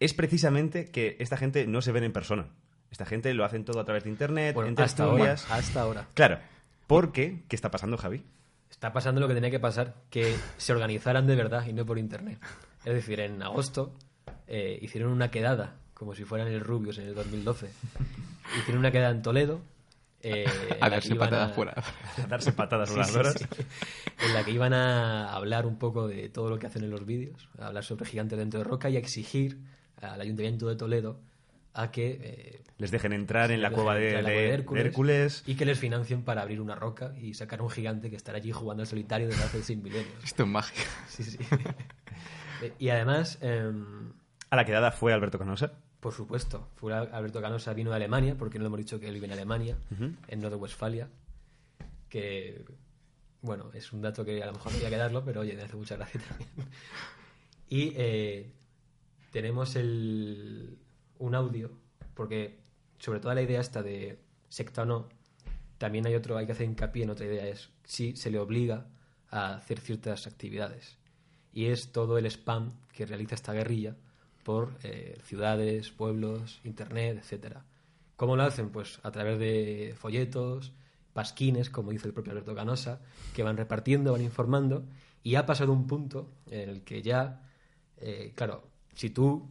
[0.00, 2.48] es precisamente que esta gente no se ven en persona.
[2.90, 6.08] Esta gente lo hacen todo a través de internet, Bueno, en hasta ahora, hasta ahora.
[6.14, 6.38] Claro.
[6.86, 8.24] Porque, ¿qué está pasando, Javi?
[8.70, 11.98] Está pasando lo que tenía que pasar, que se organizaran de verdad y no por
[11.98, 12.38] internet.
[12.84, 13.94] Es decir, en agosto
[14.48, 17.70] eh, hicieron una quedada, como si fueran el Rubius en el 2012.
[18.58, 19.60] Hicieron una quedada en Toledo.
[20.22, 20.46] eh,
[20.80, 21.74] A darse patadas a- fuera.
[22.22, 23.34] A darse patadas voladoras.
[23.34, 23.62] sí, sí.
[24.26, 27.06] En la que iban a hablar un poco de todo lo que hacen en los
[27.06, 29.58] vídeos, a hablar sobre gigantes dentro de roca y a exigir
[30.00, 31.20] al Ayuntamiento de Toledo
[31.72, 35.42] a que eh, Les dejen entrar en la cueva de, Hércules.
[35.46, 38.38] y que les financien para abrir una roca y sacar a un gigante que estará
[38.38, 40.24] allí jugando al solitario desde hace seis milenios.
[40.24, 40.84] Esto es magia.
[41.08, 41.38] Sí, sí.
[42.78, 44.12] Y además, em,
[44.50, 45.72] A la quedada fue Alberto Canosa.
[46.00, 49.14] por supuesto, fue Alberto Canosa vino de Alemania, porque no le hemos dicho que él
[49.14, 49.78] vive en Alemania,
[50.28, 51.08] en Norte Westfalia,
[52.10, 52.64] que,
[53.40, 55.62] bueno, es un dato que a lo mejor no había que darlo, pero oye, me
[55.62, 56.48] hace mucha gracia también.
[57.68, 58.50] Y eh,
[59.30, 60.76] tenemos el,
[61.20, 61.70] un audio,
[62.14, 62.58] porque
[62.98, 64.18] sobre todo la idea esta de
[64.48, 65.08] secta o no,
[65.78, 68.86] también hay otro, hay que hacer hincapié en otra idea, es si se le obliga
[69.30, 70.98] a hacer ciertas actividades.
[71.52, 73.96] Y es todo el spam que realiza esta guerrilla
[74.44, 77.64] por eh, ciudades, pueblos, internet, etcétera.
[78.16, 78.70] ¿Cómo lo hacen?
[78.70, 80.72] Pues a través de folletos,
[81.12, 83.00] pasquines, como dice el propio Alberto Canosa,
[83.34, 84.84] que van repartiendo, van informando,
[85.22, 87.42] y ha pasado un punto en el que ya,
[87.96, 89.50] eh, claro, si tú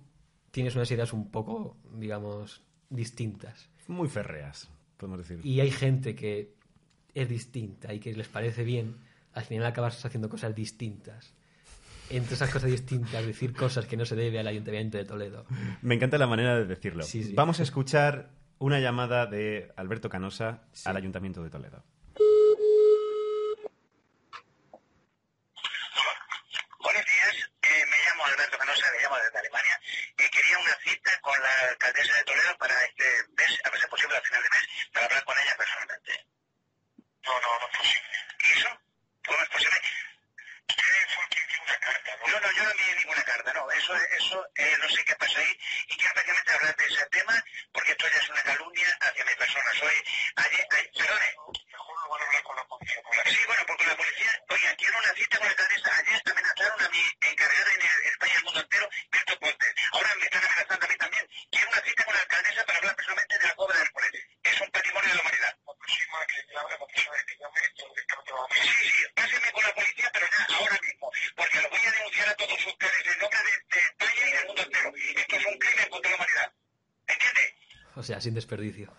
[0.51, 5.45] tienes unas ideas un poco, digamos, distintas, Muy férreas, podemos decir.
[5.45, 6.53] y hay gente que
[7.13, 8.97] es distinta y que les parece bien,
[9.33, 11.33] al final acabas haciendo cosas distintas.
[12.11, 15.45] Entre esas cosas distintas, decir cosas que no se debe al Ayuntamiento de Toledo.
[15.83, 17.03] Me encanta la manera de decirlo.
[17.03, 17.33] Sí, sí.
[17.35, 20.89] Vamos a escuchar una llamada de Alberto Canosa Sí.
[20.89, 21.83] al Ayuntamiento de Toledo.
[26.79, 29.79] Buenos días, eh, me llamo Alberto Canosa, me llamo desde Alemania.
[30.17, 33.05] Eh, quería una cita con la alcaldesa de Toledo para este
[33.37, 36.11] mes, a ver si es posible a final de mes, para hablar con ella personalmente.
[37.25, 38.09] No, no, no es posible.
[38.39, 38.69] ¿Y eso?
[39.27, 39.77] ¿Cómo es posible?
[40.69, 40.83] Usted
[41.13, 42.25] fue quien dio una carta, ¿no?
[42.29, 43.71] No, no, yo no envié ninguna carta, no.
[43.71, 45.51] Eso, eso eh, no sé qué pasa ahí.
[45.89, 47.35] Y quiero especialmente hablar de ese tema,
[47.73, 49.69] porque esto ya es una calumnia hacia mi persona.
[49.77, 49.95] Soy...
[50.39, 51.29] Ayer, ayer, perdone.
[51.73, 53.01] Mejor no van a hablar con la policía.
[53.25, 54.31] Sí, bueno, porque la policía...
[54.49, 55.89] Oiga, quiero una cita con la alcaldesa.
[55.99, 59.67] Ayer amenazaron a mi encargada en el- España y el mundo entero, Beto Ponte.
[59.91, 61.25] Ahora me están amenazando a mí también.
[61.49, 64.11] Quiero una cita con la alcaldesa para hablar personalmente de la cobra del Hércules.
[64.45, 65.53] Es un patrimonio de la humanidad.
[65.89, 65.97] Sí,
[68.89, 71.11] sí, pásenme con la policía, pero ya ahora mismo.
[71.35, 74.45] Porque lo voy a denunciar a todos ustedes en nombre de, de España y del
[74.47, 74.93] mundo entero.
[75.15, 76.53] Esto es un crimen contra la humanidad.
[77.07, 77.55] ¿Entiende?
[78.19, 78.91] Sin desperdicio.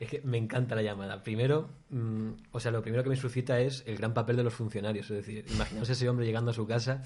[0.00, 1.22] Es que me encanta la llamada.
[1.22, 4.52] Primero, mm, o sea, lo primero que me suscita es el gran papel de los
[4.54, 5.08] funcionarios.
[5.10, 7.02] Es decir, imaginaos ese hombre llegando a su casa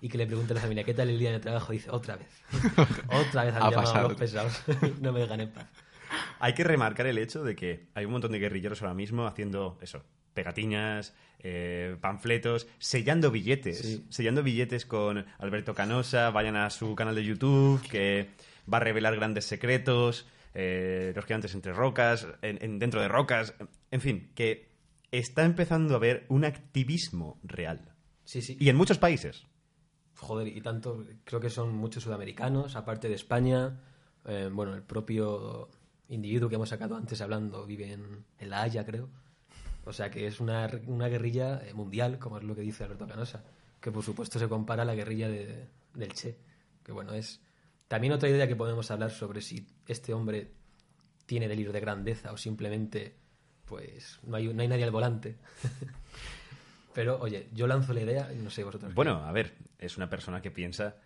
[0.00, 1.72] y que le pregunte a la familia, ¿qué tal el día de trabajo?
[1.72, 2.28] Dice, otra vez.
[3.08, 4.62] otra vez han Ha llamado a los pesados.
[5.00, 5.66] no me dejan en paz.
[6.38, 9.78] Hay que remarcar el hecho de que hay un montón de guerrilleros ahora mismo haciendo
[9.82, 14.06] eso, pegatinas, eh, panfletos, sellando billetes, Sí.
[14.08, 18.30] sellando billetes con Alberto Canosa, vayan a su canal de YouTube, que
[18.72, 20.26] va a revelar grandes secretos,
[20.60, 23.54] eh, los gigantes entre rocas, en- en- dentro de rocas,
[23.92, 24.68] en fin, que
[25.12, 27.94] está empezando a haber un activismo real.
[28.24, 28.56] Sí, sí.
[28.58, 29.46] Y en muchos países.
[30.16, 33.80] Joder, y tanto, creo que son muchos sudamericanos, aparte de España.
[34.24, 35.68] eh, bueno, el propio
[36.08, 39.08] individuo que hemos sacado antes hablando vive en, en La Haya, creo.
[39.84, 43.06] O sea que es una, una guerrilla eh, mundial, como es lo que dice Alberto
[43.06, 43.44] Canosa,
[43.80, 46.36] que por supuesto se compara a la guerrilla de- del Che.
[46.82, 47.40] Que bueno, es
[47.88, 50.52] también otra idea que podemos hablar sobre si este hombre
[51.26, 53.16] tiene delirio de grandeza o simplemente,
[53.64, 55.36] pues, no hay, no hay nadie al volante.
[56.94, 58.90] Pero, oye, yo lanzo la idea y no sé vosotros.
[58.90, 60.96] qué- Bueno, a ver, es una persona que piensa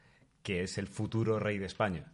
[0.42, 2.12] que es el futuro rey de España.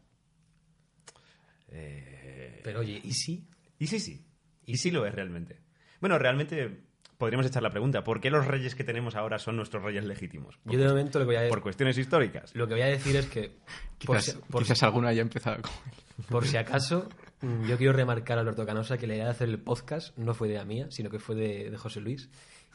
[1.68, 3.46] Eh, Pero oye, ¿y si?
[3.78, 4.26] Y sí, sí.
[4.66, 5.60] Y sí lo es realmente.
[6.00, 6.87] Bueno, realmente
[7.18, 10.56] podríamos echar la pregunta, ¿por qué los reyes que tenemos ahora son nuestros reyes legítimos?
[10.58, 12.54] Por, Yo de momento lo que voy a, por cuestiones históricas.
[12.54, 13.50] lo que voy a decir es que,
[14.06, 16.24] por, Quizás, si, por, quizás alguno haya empezado con él.
[16.30, 17.08] por si acaso,
[17.42, 20.32] mm, yo quiero remarcar a Alberto Canosa que la idea de hacer el podcast no
[20.34, 22.30] fue de la mía, sino que fue de, de José Luis.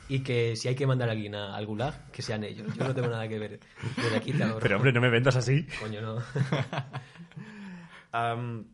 [0.10, 2.68] Y que si hay que mandar a alguien a- al gulag, que sean ellos.
[2.76, 3.60] Yo no tengo nada que ver.
[3.96, 4.34] Desde aquí.
[4.62, 5.66] Pero hombre, no me vendas así.
[5.80, 6.18] Coño, no.
[8.12, 8.66] Am,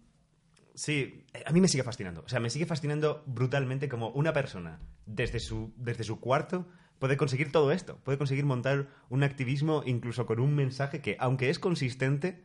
[0.80, 2.24] sí, eh, a mí me sigue fascinando.
[2.26, 6.66] O sea, me sigue fascinando brutalmente como una persona desde su, desde su cuarto
[7.00, 7.98] puede conseguir todo esto.
[8.04, 12.42] Puede conseguir montar un activismo incluso con un mensaje que, aunque es consistente,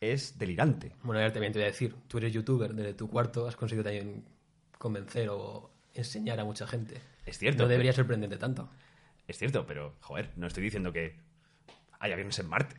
[0.00, 0.92] es delirante.
[1.02, 3.56] Bueno, a ver, también te voy a decir, tú eres youtuber, desde tu cuarto has
[3.56, 4.24] conseguido también
[4.78, 7.00] convencer o enseñar a mucha gente.
[7.26, 7.64] Es cierto.
[7.64, 8.70] No debería sorprenderte tanto.
[9.28, 11.16] Es cierto, pero, joder, no estoy diciendo que
[11.98, 12.76] haya aviones en Marte.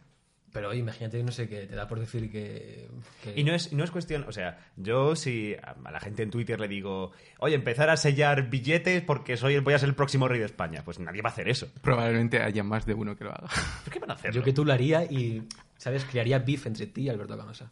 [0.53, 2.89] Pero imagínate, no sé, que te da por decir que...
[3.23, 6.29] que- Y no es, no es cuestión, o sea, yo si a la gente en
[6.29, 10.27] Twitter le digo, oye, empezar a sellar billetes porque soy voy a ser el próximo
[10.27, 11.67] rey de España, pues nadie va a hacer eso.
[11.81, 13.47] Probablemente haya más de uno que lo haga.
[13.85, 14.35] ¿Por qué van a hacerlo?
[14.41, 15.47] Yo que tú lo haría y,
[15.77, 16.03] ¿sabes?
[16.03, 17.71] Crearía beef entre ti y Alberto Canosa.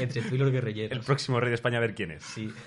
[0.00, 0.96] entre tú y los guerrilleros.
[0.96, 2.22] El próximo rey de España a ver quién es.
[2.22, 2.52] Sí.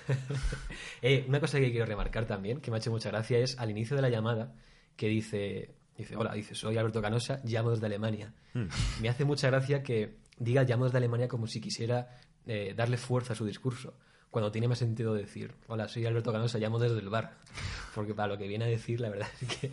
[1.02, 3.70] Eh, una cosa que quiero remarcar también, que me ha hecho mucha gracia, es al
[3.70, 4.54] inicio de la llamada
[4.96, 8.32] que dice, dice, hola, dice, soy Alberto Canosa, llamo desde Alemania.
[8.52, 8.66] Hmm.
[9.00, 13.32] Me hace mucha gracia que diga llamo desde Alemania como si quisiera eh, darle fuerza
[13.32, 13.94] a su discurso.
[14.30, 17.38] Cuando tiene más sentido decir, hola, soy Alberto Canosa, llamo desde el bar.
[17.94, 19.68] Porque para lo que viene a decir, la verdad es que...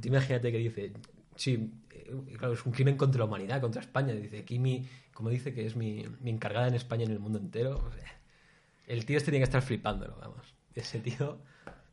[0.00, 0.92] Tú imagínate que dice,
[1.36, 4.12] sí, eh, claro, es un crimen contra la humanidad, contra España.
[4.14, 7.20] Dice, aquí mi, como dice que es mi, mi encargada en España y en el
[7.20, 7.76] mundo entero.
[7.76, 8.20] o sea,
[8.86, 10.54] el tío este tiene que estar flipándolo, vamos.
[10.74, 11.38] Ese tío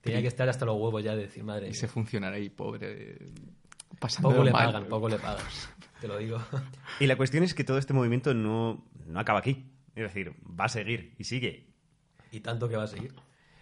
[0.01, 3.17] tenía que estar hasta los huevos ya de decir, madre ese funcionario ahí, pobre,
[3.99, 4.65] pasando Poco le mal.
[4.65, 5.45] pagan, poco le pagan.
[5.99, 6.39] Te lo digo.
[6.99, 9.65] Y la cuestión es que todo este movimiento no, no acaba aquí.
[9.95, 11.67] Es decir, va a seguir y sigue.
[12.31, 13.13] Y tanto que va a seguir.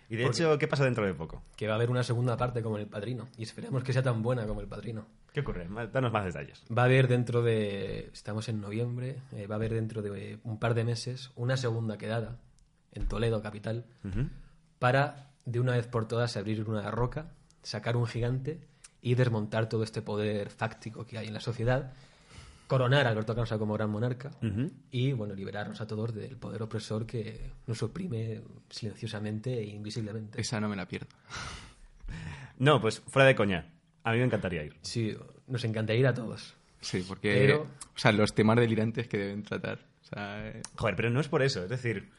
[0.10, 1.44] Y de Porque- hecho, ¿qué pasa dentro de poco?
[1.56, 3.28] Que va a haber una segunda parte como en El Padrino.
[3.38, 5.08] Y esperemos que sea tan buena como El Padrino.
[5.34, 5.68] ¿Qué ocurre?
[5.92, 6.64] Danos más detalles.
[6.76, 8.10] Va a haber dentro de...
[8.14, 9.18] Estamos en noviembre.
[9.34, 12.40] eh, va a haber dentro de un par de meses una segunda quedada
[12.92, 13.86] en Toledo, capital,
[14.80, 17.32] para de una vez por todas abrir una roca,
[17.64, 18.60] sacar un gigante
[19.02, 21.94] y desmontar todo este poder fáctico que hay en la sociedad,
[22.68, 24.30] coronar a Alberto Canosa como gran monarca
[24.92, 30.40] y bueno liberarnos a todos del poder opresor que nos oprime silenciosamente e invisiblemente.
[30.40, 31.08] Esa no me la pierdo.
[32.58, 33.72] No, pues fuera de coña.
[34.04, 34.76] A mí me encantaría ir.
[34.82, 35.16] Sí,
[35.48, 36.56] nos encantaría ir a todos.
[36.82, 37.34] Sí, porque...
[37.34, 37.62] Pero-
[37.96, 39.80] O sea, los temas delirantes que deben tratar.
[40.04, 41.64] O sea, eh, Joder, pero no es por eso.
[41.64, 42.10] Es decir,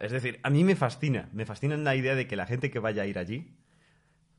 [0.00, 1.28] es decir, a mí me fascina.
[1.32, 3.54] Me fascina la idea de que la gente que vaya a ir allí.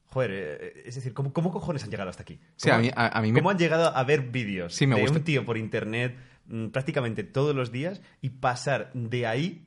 [0.08, 2.40] Joder, eh, es decir, ¿cómo, cómo cojones han llegado hasta aquí?
[2.56, 4.88] Sí, ¿Cómo, a mí- a- a mí me- ¿Cómo han llegado a ver vídeos Sí,
[4.88, 5.18] me de gusta.
[5.18, 6.16] un tío por internet
[6.48, 9.66] mm, prácticamente todos los días y pasar de ahí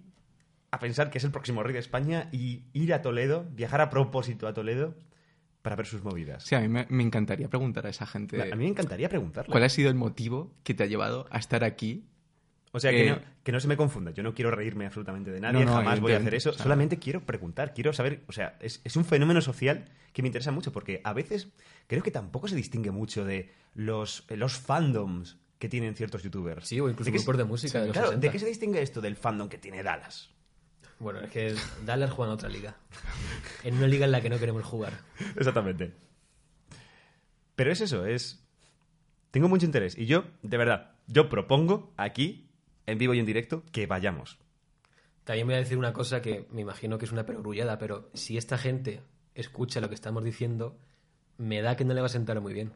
[0.70, 3.90] a pensar que es el próximo rey de España y ir a Toledo, viajar a
[3.90, 4.94] propósito a Toledo
[5.62, 6.44] para ver sus movidas?
[6.44, 8.40] sí, a mí me, me encantaría preguntar a esa gente...
[8.40, 9.50] A mí me encantaría preguntarle.
[9.50, 12.06] ¿Cuál ha sido el motivo que te ha llevado a estar aquí?
[12.72, 14.10] O sea, que, Eh, no, que no se me confunda.
[14.10, 16.50] Yo no quiero reírme absolutamente de nadie, No, no, jamás voy a hacer eso.
[16.50, 18.22] o sea- Solamente quiero preguntar, quiero saber.
[18.26, 21.48] O sea, es, es un fenómeno social que me interesa mucho porque a veces
[21.86, 26.66] creo que tampoco se distingue mucho de los, los fandoms que tienen ciertos youtubers.
[26.68, 28.26] Sí, o incluso ¿De grupos se- de música de los Claro, 60.
[28.26, 30.30] ¿de qué se distingue esto del fandom que tiene Dallas?
[31.00, 31.54] Bueno, es que
[31.86, 32.76] Dallas juega en otra liga.
[33.64, 34.92] En una liga en la que no queremos jugar.
[35.36, 35.92] Exactamente.
[37.56, 38.44] Pero es eso, es.
[39.30, 39.96] Tengo mucho interés.
[39.98, 42.47] Y yo, de verdad, yo propongo aquí,
[42.90, 44.38] en vivo y en directo, que vayamos.
[45.24, 48.38] También voy a decir una cosa que me imagino que es una perogrullada, pero si
[48.38, 49.02] esta gente
[49.34, 50.78] escucha lo que estamos diciendo,
[51.36, 52.72] me da que no le va a sentar muy bien.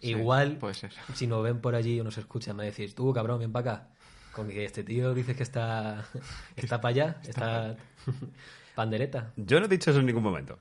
[0.00, 0.92] Sí, Igual, puede ser.
[1.14, 3.88] si nos ven por allí o nos escuchan, me decís, tú, cabrón, ven para acá.
[4.32, 6.04] Con que este tío dices que está,
[6.56, 7.76] está para allá, está
[8.74, 9.32] pandereta.
[9.36, 10.58] Yo no he dicho eso en ningún momento.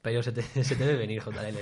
[0.00, 1.58] Pero se te, se te debe venir, JL.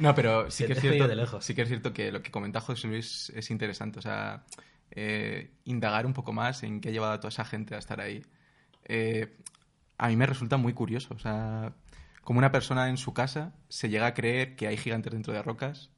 [0.00, 1.44] No, pero sí Se que, es te ve cierto, de lejos.
[1.44, 4.00] sí que es cierto que lo que comenta José Luis es interesante.
[4.00, 4.44] O sea,
[4.90, 8.00] eh, indagar un poco más en qué ha llevado a toda esa gente a estar
[8.00, 8.22] ahí.
[8.84, 9.36] Eh,
[9.98, 11.14] a mí me resulta muy curioso.
[11.14, 11.72] O sea,
[12.22, 15.42] como una persona en su casa se llega a creer que hay gigantes dentro de
[15.42, 15.90] rocas.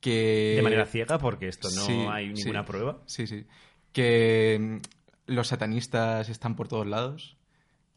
[0.00, 0.54] Que...
[0.56, 2.42] De manera ciega, porque esto no Sí, hay sí.
[2.44, 3.02] ninguna prueba.
[3.06, 3.46] Sí, sí.
[3.92, 7.36] Que mm, los satanistas están por todos lados.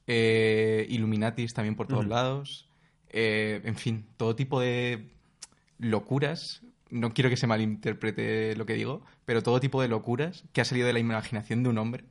[0.08, 2.68] Eh, Illuminatis también por todos lados.
[3.10, 5.12] Eh, en fin, todo tipo de
[5.78, 6.62] locuras.
[6.92, 10.66] No quiero que se malinterprete lo que digo, pero todo tipo de locuras que ha
[10.66, 12.06] salido de la imaginación de un hombre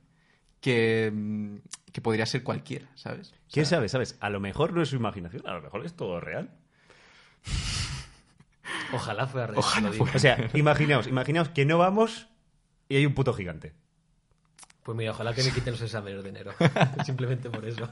[0.59, 1.57] que, mm,
[1.91, 3.31] que podría ser cualquiera, ¿sabes?
[3.31, 3.89] O ¿Quién sabe?
[3.89, 4.17] ¿Sabes?
[4.19, 6.51] A lo mejor no es su imaginación, a lo mejor es todo real.
[8.93, 9.59] Ojalá fuera real.
[9.59, 10.15] Ojalá fuera.
[10.15, 12.27] O sea, imaginaos, imaginaos que no vamos
[12.89, 13.73] y hay un puto gigante.
[14.83, 16.53] Pues mira, ojalá que me quiten los exámenes de enero.
[17.05, 17.87] Simplemente por eso.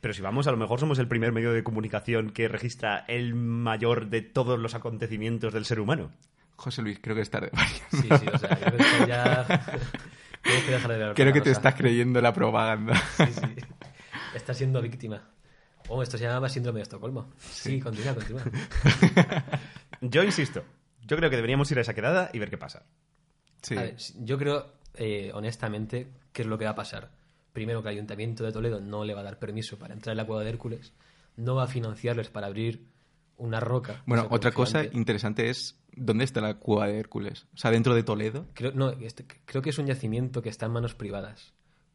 [0.00, 3.34] Pero si vamos, a lo mejor somos el primer medio de comunicación que registra el
[3.34, 6.10] mayor de todos los acontecimientos del ser humano.
[6.56, 7.50] José Luis, creo que es tarde.
[7.90, 9.44] Sí, sí, o sea, creo que ya...
[10.42, 11.58] Tienes que dejar de ver creo que te cosa.
[11.58, 12.94] estás creyendo la propaganda.
[13.16, 13.56] Sí, sí.
[14.34, 15.22] Estás siendo víctima.
[15.88, 17.30] Oh, esto se llama síndrome de Estocolmo.
[17.38, 18.42] Sí, continúa, continúa.
[20.00, 20.64] Yo insisto,
[21.04, 22.84] yo creo que deberíamos ir a esa quedada y ver qué pasa.
[23.60, 23.76] Sí.
[23.76, 27.10] A ver, yo creo, eh, honestamente, qué es lo que va a pasar.
[27.52, 30.18] Primero, que el Ayuntamiento de Toledo no le va a dar permiso para entrar en
[30.18, 30.92] la cueva de Hércules,
[31.36, 32.86] no va a financiarles para abrir
[33.36, 34.02] una roca.
[34.06, 37.46] Bueno, otra cosa interesante es dónde está la cueva de Hércules.
[37.54, 38.46] O sea, dentro de Toledo.
[38.54, 41.52] Creo, no, este- creo que es un yacimiento que está en manos privadas.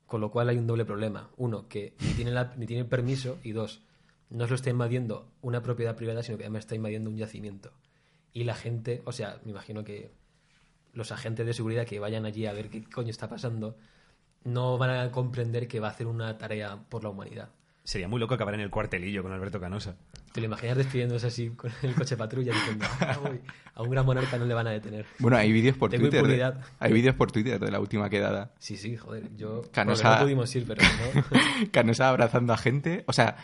[0.08, 1.30] Con lo cual hay un doble problema.
[1.38, 3.38] Uno, que ni tiene, la- ni tiene permiso.
[3.43, 3.82] Y dos,
[4.30, 7.72] no se lo está invadiendo una propiedad privada, sino que además está invadiendo un yacimiento.
[8.34, 10.12] Y la gente, o sea, me imagino que
[10.93, 13.78] los agentes de seguridad que vayan allí a ver qué coño está pasando,
[14.46, 17.50] no van a comprender que va a hacer una tarea por la humanidad.
[17.84, 19.96] Sería muy loco acabar en el cuartelillo con Alberto Canosa.
[20.32, 23.39] ¿Te lo imaginas despidiéndose así con el coche patrulla diciendo, "Ah, voy,
[23.76, 25.06] a un gran monarca no le van a detener?
[25.20, 26.26] Bueno, hay vídeos por Tengo Twitter.
[26.28, 28.54] de- hay vídeos por Twitter de la última quedada.
[28.58, 29.62] Sí, sí, joder, yo...
[29.72, 31.24] Canosa- no pudimos ir, pero no...
[31.72, 33.04] Canosa abrazando a gente.
[33.08, 33.38] O sea,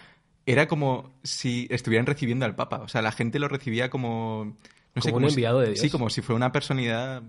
[0.47, 2.77] era como si estuvieran recibiendo al Papa.
[2.81, 4.57] O sea, la gente lo recibía como.
[4.95, 5.79] No sé, Como un si- enviado de Dios.
[5.79, 7.21] Sí, como si fuera una personalidad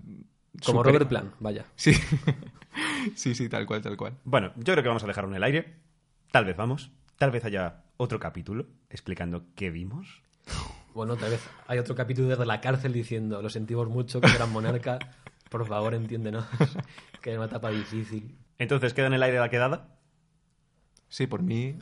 [0.65, 1.65] Como Robert Plan, vaya.
[1.75, 1.93] Sí.
[3.15, 4.17] sí, sí, tal cual, tal cual.
[4.23, 5.75] Bueno, yo creo que vamos a dejarlo en el aire.
[6.31, 6.91] Tal vez vamos.
[7.17, 10.21] Tal vez haya otro capítulo explicando qué vimos.
[10.93, 14.51] Bueno, otra vez hay otro capítulo desde la cárcel diciendo lo sentimos mucho, que gran
[14.51, 14.99] monarca,
[15.49, 16.45] por favor entiéndenos,
[17.21, 18.35] que es una etapa difícil.
[18.59, 19.97] Entonces, ¿queda en el aire la quedada?
[21.09, 21.77] Sí, por mí.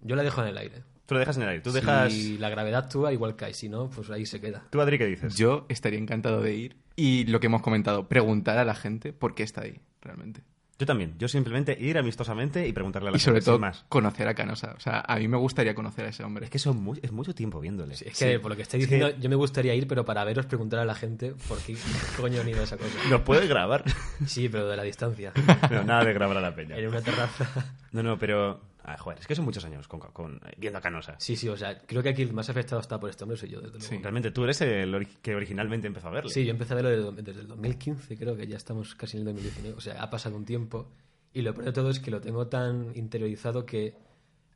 [0.00, 0.82] Yo la dejo en el aire.
[1.06, 1.62] Tú lo dejas en el aire.
[1.62, 2.12] Tú dejas...
[2.12, 3.52] Si la gravedad actúa, igual cae.
[3.52, 4.64] Si no, pues ahí se queda.
[4.70, 5.34] Tú, Adri, ¿qué dices?
[5.34, 6.76] Yo estaría encantado de ir.
[6.94, 10.42] Y lo que hemos comentado, preguntar a la gente por qué está ahí, realmente.
[10.80, 11.14] Yo también.
[11.18, 13.84] Yo simplemente ir amistosamente y preguntarle a la Y sobre todo más.
[13.90, 14.72] conocer a Canosa.
[14.78, 16.46] O sea, a mí me gustaría conocer a ese hombre.
[16.46, 17.92] Es que son es mucho tiempo viéndole.
[17.92, 20.80] Es que, por lo que estáis diciendo, yo me gustaría ir, pero para veros preguntar
[20.80, 21.76] a la gente por qué
[22.16, 22.88] coño han ido a esa cosa.
[23.10, 23.84] ¿Nos puedes grabar?
[24.24, 25.32] Sí, pero de la distancia.
[25.70, 26.78] No, nada de grabar a la peña.
[26.78, 27.74] En una terraza.
[27.92, 28.69] No, no, pero...
[28.84, 31.14] Ah, joder, es que son muchos años con, con- viendo a Canosa.
[31.18, 33.50] Sí, sí, o sea, creo que aquí el más afectado está por este hombre soy
[33.50, 33.86] yo, desde luego.
[33.88, 33.98] Sí.
[33.98, 36.30] Realmente tú eres el ori- que originalmente empezó a verle.
[36.30, 39.20] Sí, yo empecé a verlo desde, desde el 2015, creo que ya estamos casi en
[39.28, 39.76] el 2019.
[39.76, 40.90] O sea, ha pasado un tiempo.
[41.32, 43.94] Y lo peor de todo es que lo tengo tan interiorizado que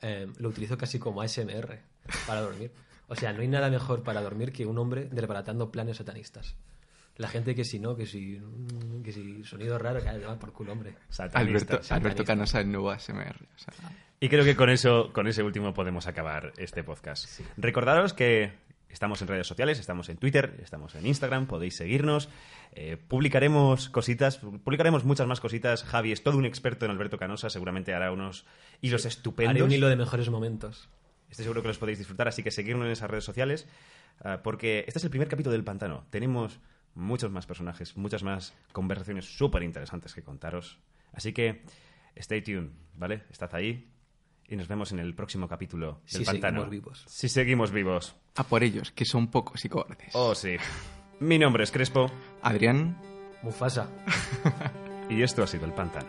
[0.02, 1.78] eh, lo utilizo casi como ASMR
[2.26, 2.72] para dormir.
[3.08, 6.56] O sea, no hay nada mejor para dormir que un hombre desbaratando planes satanistas.
[7.16, 8.40] La gente que si no, que si,
[9.04, 10.94] que si sonido raro, que va por culo, hombre.
[11.08, 11.38] Satanista.
[11.38, 11.94] Alberto, satanista.
[11.94, 13.36] Alberto Canosa, el nuevo ASMR.
[13.54, 13.74] O sea,
[14.18, 17.40] Y creo que con eso, con ese último podemos acabar este podcast.
[17.56, 18.52] Recordaros que
[18.88, 22.28] estamos en redes sociales, estamos en Twitter, estamos en Instagram, podéis seguirnos.
[22.72, 25.84] eh, publicaremos cositas, publicaremos muchas más cositas.
[25.84, 28.44] Javi es todo un experto en Alberto Canosa, seguramente hará unos
[28.80, 29.50] hilos estupendos.
[29.50, 30.88] Haré un hilo de mejores momentos.
[31.30, 33.68] Estoy seguro que los podéis disfrutar, así que seguirnos en esas redes sociales,
[34.24, 36.06] ah, porque este es el primer capítulo del Pantano.
[36.10, 36.60] Tenemos
[36.94, 40.78] muchos más personajes, muchas más conversaciones súper interesantes que contaros.
[41.12, 41.62] Así que,
[42.16, 43.24] stay tuned, ¿vale?
[43.30, 43.90] Estad ahí
[44.46, 46.60] y nos vemos en el próximo capítulo del Si Pantano.
[46.62, 47.04] seguimos vivos.
[47.06, 48.16] Si seguimos vivos.
[48.36, 50.10] a por ellos, que son pocos y cobardes.
[50.14, 50.56] Oh, sí.
[51.20, 52.10] Mi nombre es Crespo
[52.42, 53.00] Adrián,
[53.42, 53.88] Mufasa.
[55.08, 56.08] y esto ha sido el Pantano.